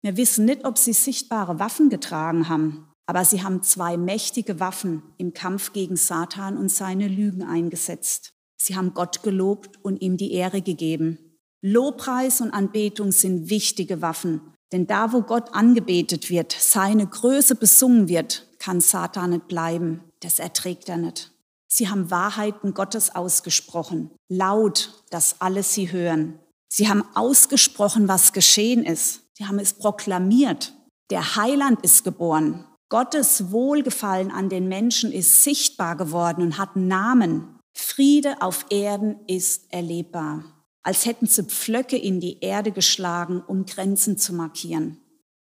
Wir 0.02 0.18
wissen 0.18 0.46
nicht, 0.46 0.66
ob 0.66 0.78
sie 0.78 0.94
sichtbare 0.94 1.60
Waffen 1.60 1.90
getragen 1.90 2.50
haben, 2.50 2.90
aber 3.06 3.24
sie 3.24 3.44
haben 3.44 3.64
zwei 3.64 3.98
mächtige 3.98 4.60
Waffen 4.60 5.04
im 5.18 5.34
Kampf 5.34 5.74
gegen 5.74 5.96
Satan 5.96 6.58
und 6.58 6.70
seine 6.70 7.08
Lügen 7.08 7.44
eingesetzt. 7.44 8.34
Sie 8.58 8.76
haben 8.76 8.94
Gott 8.94 9.24
gelobt 9.24 9.84
und 9.84 10.02
ihm 10.02 10.18
die 10.18 10.34
Ehre 10.34 10.62
gegeben. 10.62 11.23
Lobpreis 11.66 12.42
und 12.42 12.52
Anbetung 12.52 13.14
sind 13.14 13.50
wichtige 13.50 14.02
Waffen, 14.02 14.42
denn 14.74 14.86
da, 14.86 15.14
wo 15.14 15.22
Gott 15.22 15.54
angebetet 15.54 16.30
wird, 16.30 16.52
seine 16.52 17.08
Größe 17.08 17.56
besungen 17.56 18.10
wird, 18.10 18.46
kann 18.60 18.82
Satan 18.82 19.30
nicht 19.30 19.48
bleiben. 19.48 20.04
Das 20.20 20.40
erträgt 20.40 20.90
er 20.90 20.98
nicht. 20.98 21.32
Sie 21.70 21.88
haben 21.88 22.12
Wahrheiten 22.12 22.74
Gottes 22.74 23.16
ausgesprochen, 23.16 24.12
laut, 24.28 25.04
dass 25.10 25.40
alle 25.40 25.64
sie 25.64 25.90
hören. 25.90 26.38
Sie 26.68 26.90
haben 26.90 27.06
ausgesprochen, 27.14 28.10
was 28.10 28.34
geschehen 28.34 28.84
ist. 28.84 29.22
Sie 29.38 29.46
haben 29.46 29.58
es 29.58 29.72
proklamiert. 29.74 30.74
Der 31.12 31.38
Heiland 31.38 31.82
ist 31.82 32.04
geboren. 32.04 32.66
Gottes 32.90 33.52
Wohlgefallen 33.52 34.32
an 34.32 34.50
den 34.50 34.68
Menschen 34.68 35.14
ist 35.14 35.46
sichtbar 35.46 35.96
geworden 35.96 36.42
und 36.42 36.58
hat 36.58 36.76
Namen. 36.76 37.58
Friede 37.74 38.42
auf 38.42 38.66
Erden 38.70 39.16
ist 39.28 39.72
erlebbar. 39.72 40.44
Als 40.84 41.06
hätten 41.06 41.26
sie 41.26 41.44
Pflöcke 41.44 41.98
in 41.98 42.20
die 42.20 42.40
Erde 42.42 42.72
geschlagen, 42.72 43.42
um 43.42 43.66
Grenzen 43.66 44.18
zu 44.18 44.34
markieren. 44.34 44.98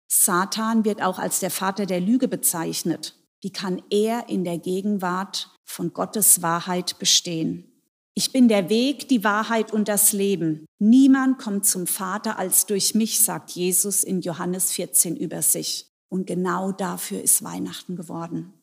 Satan 0.07 0.85
wird 0.85 1.01
auch 1.01 1.19
als 1.19 1.39
der 1.39 1.51
Vater 1.51 1.85
der 1.85 1.99
Lüge 1.99 2.27
bezeichnet. 2.27 3.15
Wie 3.41 3.51
kann 3.51 3.81
er 3.89 4.29
in 4.29 4.45
der 4.45 4.57
Gegenwart 4.57 5.49
von 5.65 5.91
Gottes 5.93 6.41
Wahrheit 6.41 6.97
bestehen? 6.97 7.69
Ich 8.15 8.31
bin 8.31 8.47
der 8.47 8.69
Weg, 8.69 9.09
die 9.09 9.23
Wahrheit 9.23 9.73
und 9.73 9.87
das 9.87 10.13
Leben. 10.13 10.65
Niemand 10.79 11.39
kommt 11.39 11.65
zum 11.65 11.87
Vater 11.87 12.37
als 12.37 12.67
durch 12.67 12.93
mich, 12.93 13.21
sagt 13.21 13.51
Jesus 13.51 14.03
in 14.03 14.21
Johannes 14.21 14.71
14 14.71 15.17
über 15.17 15.41
sich. 15.41 15.87
Und 16.09 16.27
genau 16.27 16.71
dafür 16.71 17.21
ist 17.21 17.43
Weihnachten 17.43 17.95
geworden. 17.95 18.53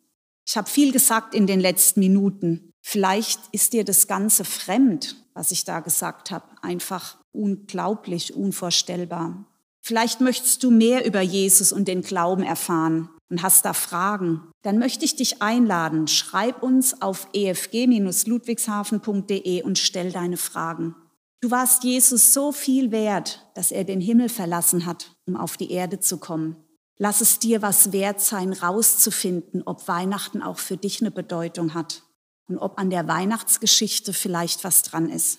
Ich 0.46 0.56
habe 0.56 0.70
viel 0.70 0.92
gesagt 0.92 1.34
in 1.34 1.48
den 1.48 1.58
letzten 1.58 1.98
Minuten. 2.00 2.69
Vielleicht 2.82 3.40
ist 3.52 3.72
dir 3.72 3.84
das 3.84 4.06
Ganze 4.06 4.44
fremd, 4.44 5.16
was 5.34 5.50
ich 5.50 5.64
da 5.64 5.80
gesagt 5.80 6.30
habe. 6.30 6.44
Einfach 6.62 7.16
unglaublich, 7.32 8.34
unvorstellbar. 8.34 9.44
Vielleicht 9.82 10.20
möchtest 10.20 10.62
du 10.62 10.70
mehr 10.70 11.06
über 11.06 11.20
Jesus 11.20 11.72
und 11.72 11.88
den 11.88 12.02
Glauben 12.02 12.42
erfahren 12.42 13.08
und 13.30 13.42
hast 13.42 13.64
da 13.64 13.72
Fragen, 13.72 14.42
dann 14.62 14.78
möchte 14.78 15.04
ich 15.04 15.16
dich 15.16 15.40
einladen. 15.40 16.06
Schreib 16.06 16.62
uns 16.62 17.00
auf 17.00 17.28
efg-ludwigshafen.de 17.32 19.62
und 19.62 19.78
stell 19.78 20.12
deine 20.12 20.36
Fragen. 20.36 20.94
Du 21.40 21.50
warst 21.50 21.84
Jesus 21.84 22.34
so 22.34 22.52
viel 22.52 22.90
wert, 22.90 23.46
dass 23.54 23.72
er 23.72 23.84
den 23.84 24.02
Himmel 24.02 24.28
verlassen 24.28 24.84
hat, 24.84 25.16
um 25.26 25.36
auf 25.36 25.56
die 25.56 25.72
Erde 25.72 26.00
zu 26.00 26.18
kommen. 26.18 26.56
Lass 26.98 27.22
es 27.22 27.38
dir 27.38 27.62
was 27.62 27.92
wert 27.92 28.20
sein, 28.20 28.52
rauszufinden, 28.52 29.62
ob 29.64 29.88
Weihnachten 29.88 30.42
auch 30.42 30.58
für 30.58 30.76
dich 30.76 31.00
eine 31.00 31.10
Bedeutung 31.10 31.72
hat 31.72 32.02
und 32.50 32.58
ob 32.58 32.78
an 32.78 32.90
der 32.90 33.08
Weihnachtsgeschichte 33.08 34.12
vielleicht 34.12 34.64
was 34.64 34.82
dran 34.82 35.08
ist. 35.08 35.38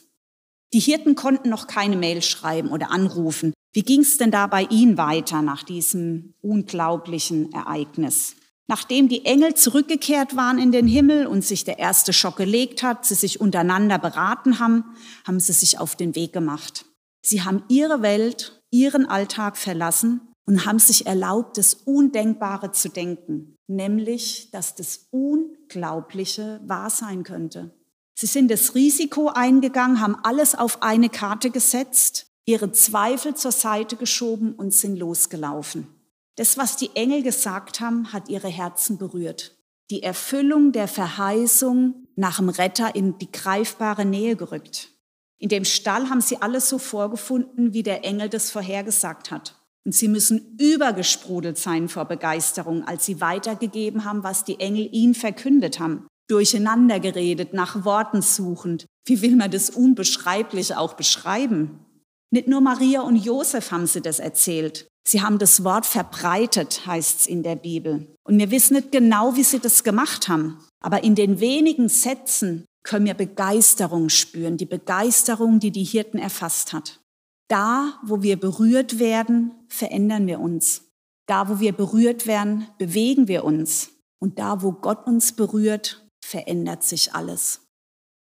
Die 0.74 0.80
Hirten 0.80 1.16
konnten 1.16 1.50
noch 1.50 1.68
keine 1.68 1.98
Mail 1.98 2.22
schreiben 2.22 2.70
oder 2.70 2.92
anrufen. 2.92 3.54
Wie 3.74 3.84
ging 3.84 4.02
es 4.02 4.18
denn 4.18 4.32
da 4.32 4.48
bei 4.48 4.64
Ihnen 4.64 4.98
weiter 4.98 5.42
nach 5.42 5.64
diesem 5.64 6.34
unglaublichen 6.42 7.52
Ereignis? 7.54 8.36
Nachdem 8.68 9.10
die 9.10 9.26
Engel 9.26 9.54
zurückgekehrt 9.54 10.38
waren 10.38 10.58
in 10.58 10.72
den 10.72 10.88
Himmel 10.88 11.28
und 11.28 11.44
sich 11.44 11.66
der 11.66 11.78
erste 11.78 12.14
Schock 12.14 12.38
gelegt 12.38 12.84
hat, 12.84 13.06
sie 13.06 13.16
sich 13.16 13.42
untereinander 13.42 14.00
beraten 14.00 14.60
haben, 14.60 14.86
haben 15.28 15.42
sie 15.42 15.52
sich 15.52 15.78
auf 15.78 15.98
den 15.98 16.16
Weg 16.16 16.32
gemacht. 16.32 16.86
Sie 17.22 17.42
haben 17.42 17.64
ihre 17.68 18.02
Welt, 18.02 18.62
ihren 18.72 19.06
Alltag 19.06 19.58
verlassen 19.58 20.22
und 20.46 20.66
haben 20.66 20.80
sich 20.80 21.06
erlaubt, 21.06 21.58
das 21.58 21.74
Undenkbare 21.74 22.72
zu 22.72 22.90
denken, 22.90 23.58
nämlich, 23.76 24.52
dass 24.52 24.76
das 24.76 25.08
Unglaubliche 25.12 26.62
wahr 26.66 26.90
sein 26.90 27.24
könnte. 27.24 27.72
Sie 28.14 28.28
sind 28.28 28.52
das 28.52 28.76
Risiko 28.76 29.30
eingegangen, 29.30 30.00
haben 30.00 30.16
alles 30.24 30.56
auf 30.56 30.82
eine 30.84 31.10
Karte 31.10 31.50
gesetzt 31.50 32.28
ihre 32.46 32.72
Zweifel 32.72 33.36
zur 33.36 33.52
Seite 33.52 33.96
geschoben 33.96 34.54
und 34.54 34.74
sind 34.74 34.98
losgelaufen. 34.98 35.88
Das, 36.36 36.58
was 36.58 36.76
die 36.76 36.96
Engel 36.96 37.24
gesagt 37.24 37.80
haben, 37.80 38.14
hat 38.14 38.30
ihre 38.30 38.48
Herzen 38.48 38.98
berührt. 38.98 39.58
Die 39.90 40.04
Erfüllung 40.04 40.72
der 40.72 40.88
Verheißung 40.88 42.08
nach 42.16 42.38
dem 42.38 42.50
Retter 42.50 42.96
in 42.96 43.18
die 43.18 43.32
greifbare 43.32 44.06
Nähe 44.06 44.36
gerückt. 44.36 44.90
In 45.38 45.50
dem 45.50 45.66
Stall 45.66 46.10
haben 46.10 46.22
sie 46.22 46.42
alles 46.42 46.70
so 46.70 46.78
vorgefunden, 46.78 47.74
wie 47.74 47.84
der 47.84 48.06
Engel 48.06 48.30
das 48.30 48.52
vorhergesagt 48.52 49.32
hat. 49.32 49.61
Und 49.86 49.96
sie 49.96 50.08
müssen 50.08 50.56
übergesprudelt 50.60 51.58
sein 51.58 51.90
vor 51.90 52.06
Begeisterung, 52.06 52.84
als 52.84 53.06
sie 53.06 53.20
weitergegeben 53.20 54.06
haben, 54.06 54.24
was 54.24 54.44
die 54.44 54.60
Engel 54.60 54.90
ihnen 54.92 55.16
verkündet 55.16 55.80
haben. 55.80 56.08
Durcheinander 56.30 57.00
geredet, 57.00 57.54
nach 57.54 57.84
Worten 57.84 58.22
suchend. 58.22 58.86
Wie 59.06 59.22
will 59.22 59.36
man 59.36 59.52
das 59.52 59.70
Unbeschreibliche 59.70 60.78
auch 60.78 60.94
beschreiben? 60.94 61.86
Nicht 62.32 62.48
nur 62.48 62.62
Maria 62.62 63.02
und 63.02 63.18
Josef 63.18 63.72
haben 63.72 63.88
sie 63.88 64.02
das 64.02 64.20
erzählt. 64.20 64.88
Sie 65.06 65.22
haben 65.22 65.40
das 65.40 65.64
Wort 65.64 65.86
verbreitet, 65.86 66.86
heißt 66.86 67.22
es 67.22 67.26
in 67.26 67.44
der 67.44 67.56
Bibel. 67.56 68.08
Und 68.24 68.38
wir 68.38 68.52
wissen 68.52 68.76
nicht 68.76 68.92
genau, 68.92 69.36
wie 69.36 69.44
sie 69.44 69.60
das 69.60 69.84
gemacht 69.84 70.28
haben. 70.28 70.60
Aber 70.80 71.04
in 71.04 71.16
den 71.16 71.40
wenigen 71.40 71.90
Sätzen 71.90 72.66
können 72.84 73.06
wir 73.06 73.14
Begeisterung 73.14 74.10
spüren, 74.10 74.58
die 74.58 74.66
Begeisterung, 74.66 75.60
die 75.60 75.72
die 75.72 75.84
Hirten 75.84 76.18
erfasst 76.18 76.72
hat. 76.72 77.01
Da, 77.48 78.00
wo 78.04 78.22
wir 78.22 78.40
berührt 78.40 79.00
werden, 79.00 79.52
verändern 79.68 80.28
wir 80.28 80.40
uns. 80.40 80.84
Da, 81.28 81.50
wo 81.50 81.60
wir 81.60 81.74
berührt 81.74 82.28
werden, 82.28 82.68
bewegen 82.78 83.28
wir 83.28 83.44
uns. 83.44 83.92
Und 84.20 84.40
da, 84.40 84.62
wo 84.62 84.72
Gott 84.72 85.08
uns 85.08 85.34
berührt, 85.34 86.06
verändert 86.24 86.84
sich 86.84 87.14
alles. 87.14 87.62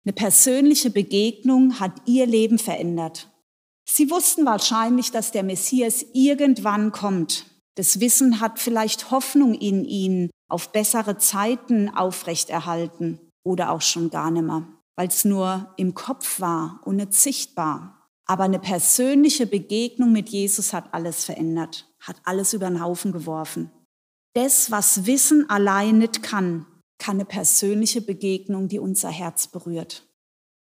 Eine 0.05 0.13
persönliche 0.13 0.91
Begegnung 0.91 1.81
hat 1.81 1.93
ihr 2.07 2.27
Leben 2.27 2.59
verändert. 2.59 3.31
Sie 3.89 4.11
wussten 4.11 4.45
wahrscheinlich, 4.45 5.11
dass 5.11 5.33
der 5.33 5.43
Messias 5.43 6.05
irgendwann 6.13 6.93
kommt. 6.93 7.47
Das 7.77 8.01
Wissen 8.01 8.41
hat 8.41 8.59
vielleicht 8.59 9.11
Hoffnung 9.11 9.55
in 9.55 9.85
ihnen 9.85 10.31
auf 10.49 10.73
bessere 10.73 11.19
Zeiten 11.19 11.91
aufrechterhalten 11.91 13.19
oder 13.45 13.71
auch 13.71 13.83
schon 13.83 14.11
gar 14.11 14.31
nimmer, 14.31 14.69
weil 14.97 15.09
es 15.09 15.25
nur 15.25 15.73
im 15.77 15.95
Kopf 15.95 16.41
war 16.41 16.81
und 16.85 16.97
nicht 16.97 17.15
sichtbar. 17.15 17.94
Aber 18.27 18.45
eine 18.45 18.59
persönliche 18.59 19.47
Begegnung 19.47 20.13
mit 20.13 20.31
Jesus 20.31 20.73
hat 20.73 20.93
alles 20.95 21.25
verändert, 21.25 21.87
hat 22.01 22.17
alles 22.25 22.55
über 22.55 22.69
den 22.69 22.83
Haufen 22.83 23.13
geworfen. 23.13 23.71
Das, 24.35 24.71
was 24.71 25.07
Wissen 25.07 25.49
allein 25.51 25.99
nicht 25.99 26.23
kann, 26.23 26.67
kann 26.99 27.17
eine 27.17 27.25
persönliche 27.25 28.01
Begegnung, 28.01 28.69
die 28.69 28.79
unser 28.79 29.11
Herz 29.11 29.47
berührt. 29.47 30.09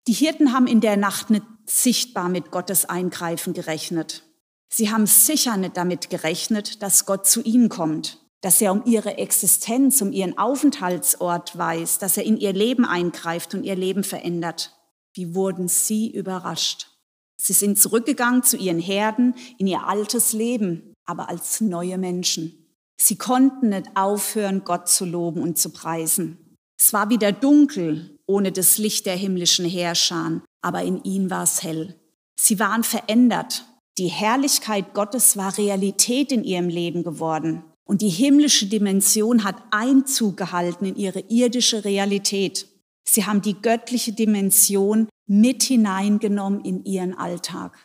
Die 0.08 0.14
Hirten 0.14 0.54
haben 0.54 0.68
in 0.68 0.82
der 0.82 0.98
Nacht 0.98 1.30
nicht 1.30 1.46
sichtbar 1.66 2.30
mit 2.30 2.52
Gottes 2.52 2.86
Eingreifen 2.86 3.54
gerechnet. 3.54 4.24
Sie 4.70 4.92
haben 4.92 5.08
sicher 5.08 5.58
nicht 5.58 5.78
damit 5.78 6.10
gerechnet, 6.10 6.84
dass 6.84 7.06
Gott 7.06 7.26
zu 7.26 7.42
ihnen 7.42 7.70
kommt, 7.70 8.20
dass 8.42 8.62
er 8.62 8.72
um 8.72 8.84
ihre 8.86 9.18
Existenz, 9.18 10.02
um 10.02 10.12
ihren 10.12 10.38
Aufenthaltsort 10.38 11.58
weiß, 11.58 11.98
dass 11.98 12.18
er 12.18 12.24
in 12.24 12.38
ihr 12.38 12.54
Leben 12.54 12.86
eingreift 12.86 13.54
und 13.56 13.64
ihr 13.64 13.76
Leben 13.76 14.04
verändert. 14.04 14.78
Wie 15.14 15.34
wurden 15.34 15.68
sie 15.68 16.12
überrascht? 16.12 16.95
Sie 17.38 17.54
sind 17.54 17.80
zurückgegangen 17.80 18.44
zu 18.44 18.58
ihren 18.58 18.80
Herden 18.80 19.36
in 19.58 19.68
ihr 19.68 19.88
altes 19.88 20.34
Leben, 20.34 20.94
aber 21.06 21.30
als 21.30 21.62
neue 21.62 21.98
Menschen. 21.98 22.66
Sie 22.98 23.18
konnten 23.18 23.70
nicht 23.70 23.90
aufhören, 23.96 24.64
Gott 24.64 24.88
zu 24.88 25.06
loben 25.06 25.42
und 25.42 25.58
zu 25.58 25.72
preisen. 25.72 26.58
Es 26.78 26.94
war 26.94 27.10
wieder 27.10 27.32
dunkel, 27.32 28.18
ohne 28.26 28.52
das 28.52 28.78
Licht 28.78 29.06
der 29.06 29.16
himmlischen 29.16 29.66
Herrscher, 29.66 30.42
aber 30.62 30.84
in 30.84 31.04
ihnen 31.04 31.30
war 31.30 31.44
es 31.44 31.64
hell. 31.64 32.00
Sie 32.40 32.60
waren 32.60 32.84
verändert. 32.84 33.66
Die 33.98 34.08
Herrlichkeit 34.08 34.94
Gottes 34.94 35.38
war 35.38 35.58
Realität 35.58 36.32
in 36.32 36.44
ihrem 36.44 36.68
Leben 36.68 37.04
geworden. 37.04 37.64
Und 37.86 38.02
die 38.02 38.10
himmlische 38.10 38.66
Dimension 38.66 39.44
hat 39.44 39.62
Einzug 39.72 40.38
gehalten 40.38 40.86
in 40.86 40.96
ihre 40.96 41.20
irdische 41.30 41.86
Realität. 41.86 42.68
Sie 43.08 43.26
haben 43.26 43.42
die 43.42 43.62
göttliche 43.62 44.12
Dimension 44.12 45.08
mit 45.28 45.64
hineingenommen 45.64 46.62
in 46.62 46.84
ihren 46.84 47.14
Alltag. 47.18 47.78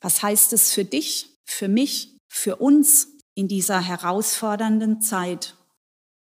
Was 0.00 0.22
heißt 0.22 0.52
es 0.52 0.72
für 0.72 0.84
dich, 0.84 1.38
für 1.44 1.68
mich, 1.68 2.18
für 2.28 2.56
uns 2.56 3.08
in 3.34 3.48
dieser 3.48 3.80
herausfordernden 3.80 5.00
Zeit? 5.00 5.56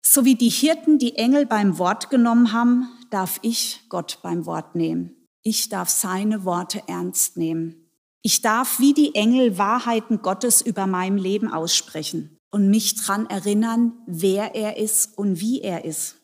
So 0.06 0.26
wie 0.26 0.36
die 0.36 0.50
Hirten 0.50 1.00
die 1.00 1.15
Engel 1.15 1.46
beim 1.46 1.78
Wort 1.78 2.10
genommen 2.10 2.52
haben, 2.52 2.89
darf 3.10 3.39
ich 3.41 3.82
Gott 3.89 4.19
beim 4.22 4.46
Wort 4.46 4.76
nehmen. 4.76 5.15
Ich 5.43 5.69
darf 5.69 5.89
seine 5.89 6.46
Worte 6.46 6.84
ernst 6.88 7.38
nehmen. 7.38 7.89
Ich 8.22 8.41
darf 8.41 8.80
wie 8.80 8.93
die 8.93 9.15
Engel 9.15 9.58
Wahrheiten 9.58 10.22
Gottes 10.22 10.62
über 10.62 10.88
meinem 10.88 11.17
Leben 11.17 11.52
aussprechen 11.52 12.38
und 12.52 12.69
mich 12.69 12.96
dran 12.96 13.26
erinnern, 13.26 13.93
wer 14.08 14.56
er 14.56 14.78
ist 14.78 15.17
und 15.17 15.41
wie 15.41 15.62
er 15.62 15.84
ist. 15.84 16.23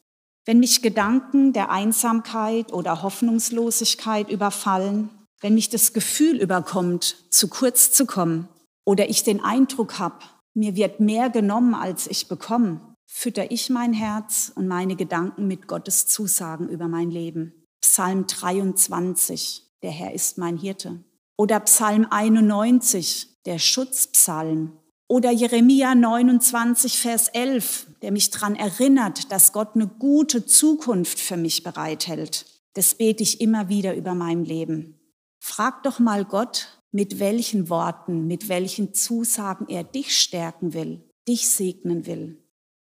Wenn 0.50 0.62
mich 0.62 0.82
Gedanken 0.82 1.54
der 1.54 1.70
Einsamkeit 1.70 2.74
oder 2.74 3.04
Hoffnungslosigkeit 3.04 4.32
überfallen, 4.32 5.12
wenn 5.42 5.54
mich 5.54 5.70
das 5.70 5.94
Gefühl 5.94 6.42
überkommt, 6.42 7.18
zu 7.30 7.50
kurz 7.50 7.92
zu 7.92 8.08
kommen 8.08 8.48
oder 8.84 9.12
ich 9.12 9.24
den 9.24 9.44
Eindruck 9.44 10.00
habe, 10.00 10.26
mir 10.56 10.76
wird 10.76 11.02
mehr 11.02 11.30
genommen, 11.30 11.76
als 11.76 12.08
ich 12.08 12.28
bekomme, 12.28 12.82
fütter 13.06 13.52
ich 13.52 13.70
mein 13.70 13.94
Herz 13.94 14.52
und 14.56 14.68
meine 14.68 14.96
Gedanken 14.96 15.46
mit 15.46 15.68
Gottes 15.68 16.08
Zusagen 16.08 16.68
über 16.68 16.88
mein 16.88 17.12
Leben. 17.12 17.68
Psalm 17.80 18.26
23, 18.26 19.62
der 19.84 19.92
Herr 19.92 20.16
ist 20.16 20.40
mein 20.40 20.58
Hirte. 20.58 21.04
Oder 21.38 21.60
Psalm 21.60 22.08
91, 22.10 23.44
der 23.46 23.60
Schutzpsalm. 23.60 24.72
Oder 25.12 25.32
Jeremia 25.32 25.96
29, 25.96 27.00
Vers 27.00 27.30
11, 27.30 27.88
der 28.04 28.12
mich 28.12 28.30
daran 28.30 28.56
erinnert, 28.56 29.32
dass 29.32 29.54
Gott 29.54 29.70
eine 29.74 29.88
gute 29.88 30.46
Zukunft 30.46 31.20
für 31.20 31.36
mich 31.36 31.64
bereithält. 31.64 32.46
Das 32.76 32.94
bete 32.94 33.24
ich 33.24 33.42
immer 33.42 33.70
wieder 33.70 33.96
über 33.96 34.14
mein 34.14 34.46
Leben. 34.46 35.00
Frag 35.40 35.82
doch 35.82 35.98
mal 35.98 36.26
Gott, 36.26 36.80
mit 36.92 37.18
welchen 37.18 37.70
Worten, 37.70 38.28
mit 38.28 38.50
welchen 38.50 38.94
Zusagen 38.94 39.68
er 39.68 39.84
dich 39.84 40.16
stärken 40.16 40.74
will, 40.74 41.02
dich 41.28 41.50
segnen 41.50 42.06
will. 42.06 42.38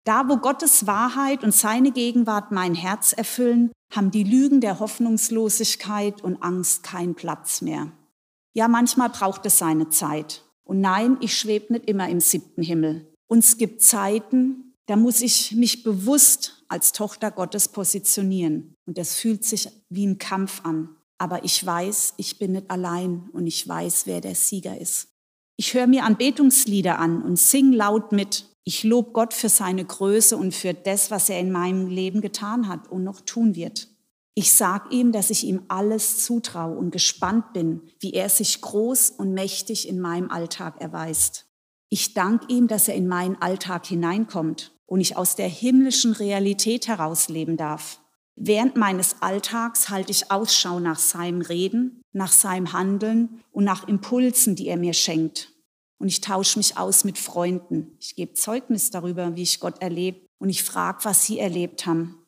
Da, 0.05 0.29
wo 0.29 0.38
Gottes 0.38 0.88
Wahrheit 0.88 1.43
und 1.43 1.53
seine 1.53 1.91
Gegenwart 1.91 2.53
mein 2.53 2.73
Herz 2.73 3.12
erfüllen, 3.12 3.73
haben 3.93 4.12
die 4.12 4.23
Lügen 4.23 4.62
der 4.62 4.79
Hoffnungslosigkeit 4.79 6.21
und 6.21 6.41
Angst 6.41 6.83
keinen 6.83 7.15
Platz 7.15 7.62
mehr. 7.62 7.91
Ja, 8.53 8.69
manchmal 8.69 9.09
braucht 9.09 9.45
es 9.45 9.57
seine 9.57 9.89
Zeit. 9.89 10.43
Und 10.63 10.82
nein, 10.82 11.17
ich 11.21 11.38
schwebe 11.38 11.73
nicht 11.73 11.89
immer 11.89 12.10
im 12.10 12.19
siebten 12.19 12.63
Himmel. 12.63 13.08
Und 13.28 13.39
es 13.39 13.58
gibt 13.58 13.82
Zeiten, 13.82 14.73
da 14.86 14.95
muss 14.95 15.21
ich 15.21 15.54
mich 15.54 15.84
bewusst 15.84 16.63
als 16.67 16.91
Tochter 16.91 17.32
Gottes 17.32 17.69
positionieren. 17.69 18.76
Und 18.86 18.97
das 18.97 19.15
fühlt 19.15 19.43
sich 19.43 19.69
wie 19.89 20.06
ein 20.06 20.17
Kampf 20.17 20.62
an. 20.63 20.95
Aber 21.17 21.43
ich 21.43 21.65
weiß, 21.65 22.15
ich 22.17 22.38
bin 22.38 22.54
nicht 22.54 22.69
allein 22.69 23.30
und 23.34 23.47
ich 23.47 23.67
weiß, 23.67 24.08
wer 24.08 24.19
der 24.19 24.36
Sieger 24.36 24.80
ist. 24.80 25.08
Ich 25.56 25.73
höre 25.73 25.88
mir 25.88 26.04
Anbetungslieder 26.04 26.99
an 26.99 27.21
und 27.21 27.38
sing 27.38 27.71
laut 27.71 28.12
mit. 28.12 28.45
Ich 28.65 28.84
lobe 28.84 29.12
Gott 29.12 29.34
für 29.34 29.49
seine 29.49 29.86
Größe 29.86 30.36
und 30.36 30.54
für 30.54 30.73
das, 30.73 31.12
was 31.12 31.30
er 31.30 31.39
in 31.39 31.52
meinem 31.52 31.88
Leben 31.88 32.21
getan 32.21 32.67
hat 32.67 32.91
und 32.91 33.04
noch 33.04 33.21
tun 33.21 33.56
wird. 33.56 33.88
Ich 34.35 34.53
sage 34.53 34.95
ihm, 34.95 35.11
dass 35.11 35.29
ich 35.29 35.43
ihm 35.43 35.63
alles 35.67 36.25
zutraue 36.25 36.75
und 36.75 36.91
gespannt 36.91 37.53
bin, 37.53 37.81
wie 37.99 38.13
er 38.13 38.29
sich 38.29 38.61
groß 38.61 39.11
und 39.11 39.33
mächtig 39.33 39.87
in 39.87 39.99
meinem 39.99 40.31
Alltag 40.31 40.81
erweist. 40.81 41.45
Ich 41.89 42.13
danke 42.15 42.47
ihm, 42.47 42.67
dass 42.67 42.87
er 42.87 42.95
in 42.95 43.07
meinen 43.07 43.39
Alltag 43.41 43.85
hineinkommt 43.85 44.73
und 44.87 45.01
ich 45.01 45.15
aus 45.15 45.35
der 45.35 45.47
himmlischen 45.47 46.13
Realität 46.13 46.87
herausleben 46.87 47.57
darf. 47.57 47.99
Während 48.35 48.75
meines 48.75 49.17
Alltags 49.21 49.89
halte 49.89 50.11
ich 50.11 50.31
Ausschau 50.31 50.79
nach 50.79 50.97
seinem 50.97 51.41
Reden, 51.41 52.01
nach 52.11 52.31
seinem 52.31 52.73
Handeln 52.73 53.43
und 53.51 53.63
nach 53.63 53.87
Impulsen, 53.87 54.55
die 54.55 54.67
er 54.67 54.77
mir 54.77 54.93
schenkt 54.93 55.53
und 56.03 56.09
ich 56.09 56.19
tausche 56.19 56.59
mich 56.59 56.77
aus 56.77 57.05
mit 57.05 57.17
Freunden. 57.17 57.95
Ich 57.97 58.17
gebe 58.17 58.33
Zeugnis 58.33 58.89
darüber, 58.89 59.37
wie 59.37 59.43
ich 59.43 59.61
Gott 59.61 59.81
erlebe 59.81 60.19
und 60.37 60.49
ich 60.49 60.61
frage, 60.61 61.05
was 61.05 61.25
sie 61.25 61.39
erlebt 61.39 61.85
haben. 61.85 62.22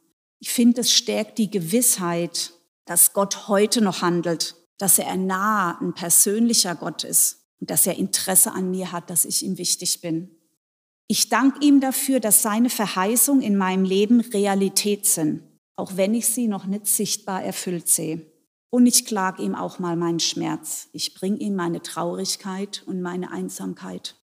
Ich 0.45 0.51
finde, 0.51 0.81
es 0.81 0.91
stärkt 0.91 1.39
die 1.39 1.49
Gewissheit, 1.49 2.53
dass 2.86 3.13
Gott 3.13 3.47
heute 3.47 3.81
noch 3.81 4.03
handelt, 4.03 4.55
dass 4.77 4.99
er 4.99 5.08
ein 5.08 5.25
naher, 5.25 5.81
ein 5.81 5.95
persönlicher 5.95 6.75
Gott 6.75 7.03
ist 7.03 7.47
und 7.60 7.71
dass 7.71 7.88
er 7.88 7.97
Interesse 7.97 8.51
an 8.51 8.69
mir 8.69 8.91
hat, 8.91 9.10
dass 9.10 9.25
ich 9.25 9.43
ihm 9.43 9.58
wichtig 9.58 10.01
bin. 10.01 10.29
Ich 11.08 11.29
danke 11.29 11.65
ihm 11.65 11.79
dafür, 11.79 12.19
dass 12.19 12.43
seine 12.43 12.69
Verheißungen 12.69 13.41
in 13.41 13.58
meinem 13.58 13.86
Leben 13.86 14.21
Realität 14.21 15.08
sind, 15.08 15.41
auch 15.77 15.97
wenn 15.97 16.13
ich 16.13 16.27
sie 16.27 16.47
noch 16.47 16.67
nicht 16.67 16.86
sichtbar 16.86 17.43
erfüllt 17.43 17.88
sehe. 17.88 18.21
Und 18.69 18.86
ich 18.86 19.03
klage 19.05 19.41
ihm 19.41 19.55
auch 19.55 19.79
mal 19.79 19.95
meinen 19.95 20.19
Schmerz. 20.19 20.89
Ich 20.93 21.15
bringe 21.15 21.38
ihm 21.38 21.55
meine 21.55 21.81
Traurigkeit 21.81 22.84
und 22.86 23.01
meine 23.01 23.31
Einsamkeit. 23.31 24.15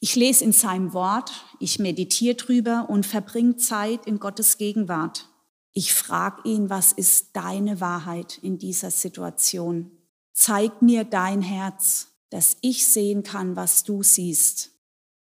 Ich 0.00 0.16
lese 0.16 0.44
in 0.44 0.52
seinem 0.52 0.92
Wort, 0.92 1.32
ich 1.60 1.78
meditiere 1.78 2.34
drüber 2.34 2.90
und 2.90 3.06
verbringe 3.06 3.56
Zeit 3.56 4.04
in 4.04 4.18
Gottes 4.18 4.58
Gegenwart. 4.58 5.31
Ich 5.74 5.94
frage 5.94 6.42
ihn, 6.48 6.68
was 6.68 6.92
ist 6.92 7.34
deine 7.34 7.80
Wahrheit 7.80 8.38
in 8.42 8.58
dieser 8.58 8.90
Situation? 8.90 9.90
Zeig 10.34 10.82
mir 10.82 11.04
dein 11.04 11.40
Herz, 11.40 12.08
dass 12.30 12.58
ich 12.60 12.86
sehen 12.86 13.22
kann, 13.22 13.56
was 13.56 13.82
du 13.84 14.02
siehst. 14.02 14.70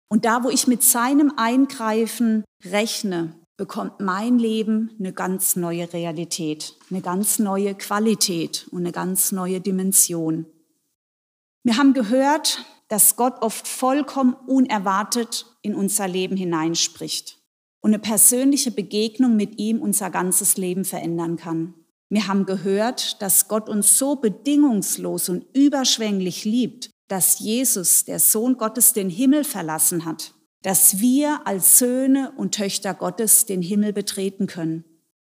Und 0.08 0.24
da, 0.24 0.44
wo 0.44 0.50
ich 0.50 0.68
mit 0.68 0.84
seinem 0.84 1.32
Eingreifen 1.36 2.44
rechne, 2.64 3.34
bekommt 3.56 3.98
mein 4.00 4.38
Leben 4.38 4.92
eine 5.00 5.12
ganz 5.12 5.56
neue 5.56 5.92
Realität, 5.92 6.76
eine 6.90 7.00
ganz 7.00 7.40
neue 7.40 7.74
Qualität 7.74 8.68
und 8.70 8.80
eine 8.80 8.92
ganz 8.92 9.32
neue 9.32 9.60
Dimension. 9.60 10.46
Wir 11.64 11.76
haben 11.76 11.92
gehört, 11.92 12.64
dass 12.86 13.16
Gott 13.16 13.42
oft 13.42 13.66
vollkommen 13.66 14.34
unerwartet 14.34 15.46
in 15.62 15.74
unser 15.74 16.06
Leben 16.06 16.36
hineinspricht 16.36 17.35
und 17.86 17.94
eine 17.94 18.00
persönliche 18.00 18.72
Begegnung 18.72 19.36
mit 19.36 19.60
ihm 19.60 19.80
unser 19.80 20.10
ganzes 20.10 20.56
Leben 20.56 20.84
verändern 20.84 21.36
kann. 21.36 21.74
Wir 22.08 22.26
haben 22.26 22.44
gehört, 22.44 23.22
dass 23.22 23.46
Gott 23.46 23.68
uns 23.68 23.96
so 23.96 24.16
bedingungslos 24.16 25.28
und 25.28 25.46
überschwänglich 25.54 26.44
liebt, 26.44 26.90
dass 27.06 27.38
Jesus, 27.38 28.04
der 28.04 28.18
Sohn 28.18 28.56
Gottes, 28.56 28.92
den 28.92 29.08
Himmel 29.08 29.44
verlassen 29.44 30.04
hat 30.04 30.34
dass 30.66 30.98
wir 30.98 31.46
als 31.46 31.78
Söhne 31.78 32.32
und 32.36 32.56
Töchter 32.56 32.92
Gottes 32.92 33.46
den 33.46 33.62
Himmel 33.62 33.92
betreten 33.92 34.48
können. 34.48 34.84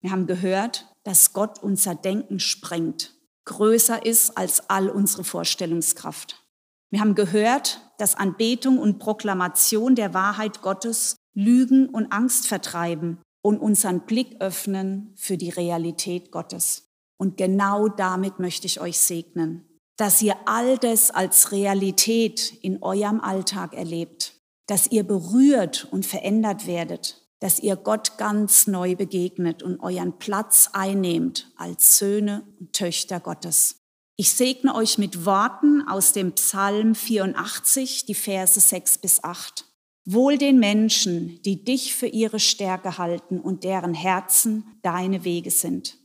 Wir 0.01 0.11
haben 0.11 0.27
gehört, 0.27 0.87
dass 1.05 1.35
Gott 1.35 1.63
unser 1.63 1.95
Denken 1.95 2.41
sprengt, 2.41 3.15
größer 3.45 4.07
ist 4.07 4.39
als 4.39 4.71
all 4.71 4.89
unsere 4.89 5.25
Vorstellungskraft. 5.25 6.43
Wir 6.89 7.01
haben 7.01 7.15
gehört, 7.15 7.83
dass 7.99 8.15
Anbetung 8.15 8.79
und 8.79 8.99
Proklamation 8.99 9.97
der 9.97 10.15
Wahrheit 10.15 10.63
Gottes 10.63 11.17
Lügen 11.39 11.89
und 11.89 12.11
Angst 12.11 12.49
vertreiben 12.49 13.19
und 13.43 13.59
unseren 13.59 14.01
Blick 14.01 14.41
öffnen 14.41 15.13
für 15.15 15.37
die 15.37 15.51
Realität 15.51 16.33
Gottes. 16.33 16.89
Und 17.17 17.37
genau 17.37 17.87
damit 17.87 18.41
möchte 18.41 18.67
ich 18.67 18.81
euch 18.81 18.99
segnen, 18.99 19.65
dass 19.97 20.21
ihr 20.21 20.35
all 20.47 20.79
das 20.79 21.13
als 21.13 21.53
Realität 21.53 22.53
in 22.63 22.83
eurem 22.83 23.21
Alltag 23.21 23.75
erlebt, 23.75 24.35
dass 24.67 24.91
ihr 24.91 25.05
berührt 25.05 25.87
und 25.93 26.05
verändert 26.05 26.67
werdet, 26.67 27.25
dass 27.39 27.61
ihr 27.61 27.77
Gott 27.77 28.19
ganz 28.19 28.67
neu 28.67 28.97
begegnet 28.97 29.63
und 29.63 29.79
euren 29.79 30.19
Platz 30.19 30.71
einnehmt 30.73 31.53
als 31.57 31.99
Söhne 31.99 32.43
und 32.59 32.73
Töchter 32.73 33.21
Gottes. 33.21 33.77
Ich 34.17 34.33
segne 34.33 34.75
euch 34.75 34.99
mit 34.99 35.25
Worten 35.25 35.87
aus 35.87 36.13
dem 36.13 36.33
Psalm 36.33 36.97
84, 36.97 38.07
die 38.07 38.15
Verse 38.15 38.59
6 38.59 38.99
bis 38.99 39.23
8. 39.23 39.68
Wohl 40.11 40.39
den 40.39 40.59
Menschen, 40.59 41.39
die 41.43 41.63
dich 41.63 41.95
für 41.95 42.07
ihre 42.07 42.41
Stärke 42.41 42.97
halten 42.97 43.39
und 43.39 43.63
deren 43.63 43.93
Herzen 43.93 44.65
deine 44.81 45.23
Wege 45.23 45.51
sind. 45.51 45.99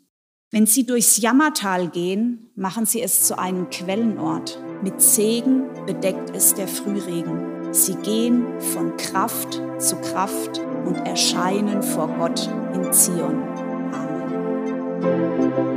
Wenn 0.52 0.66
sie 0.66 0.86
durchs 0.86 1.22
Jammertal 1.22 1.88
gehen, 1.88 2.50
machen 2.54 2.86
sie 2.86 3.02
es 3.02 3.24
zu 3.24 3.40
einem 3.40 3.70
Quellenort. 3.70 4.62
Mit 4.82 5.02
Segen 5.02 5.70
bedeckt 5.86 6.36
es 6.36 6.54
der 6.54 6.68
Frühregen. 6.68 7.74
Sie 7.74 7.96
gehen 7.96 8.60
von 8.60 8.98
Kraft 8.98 9.62
zu 9.78 9.96
Kraft 9.96 10.60
und 10.86 10.96
erscheinen 10.96 11.82
vor 11.82 12.10
Gott 12.10 12.50
in 12.74 12.92
Zion. 12.92 13.42
Amen. 13.94 15.74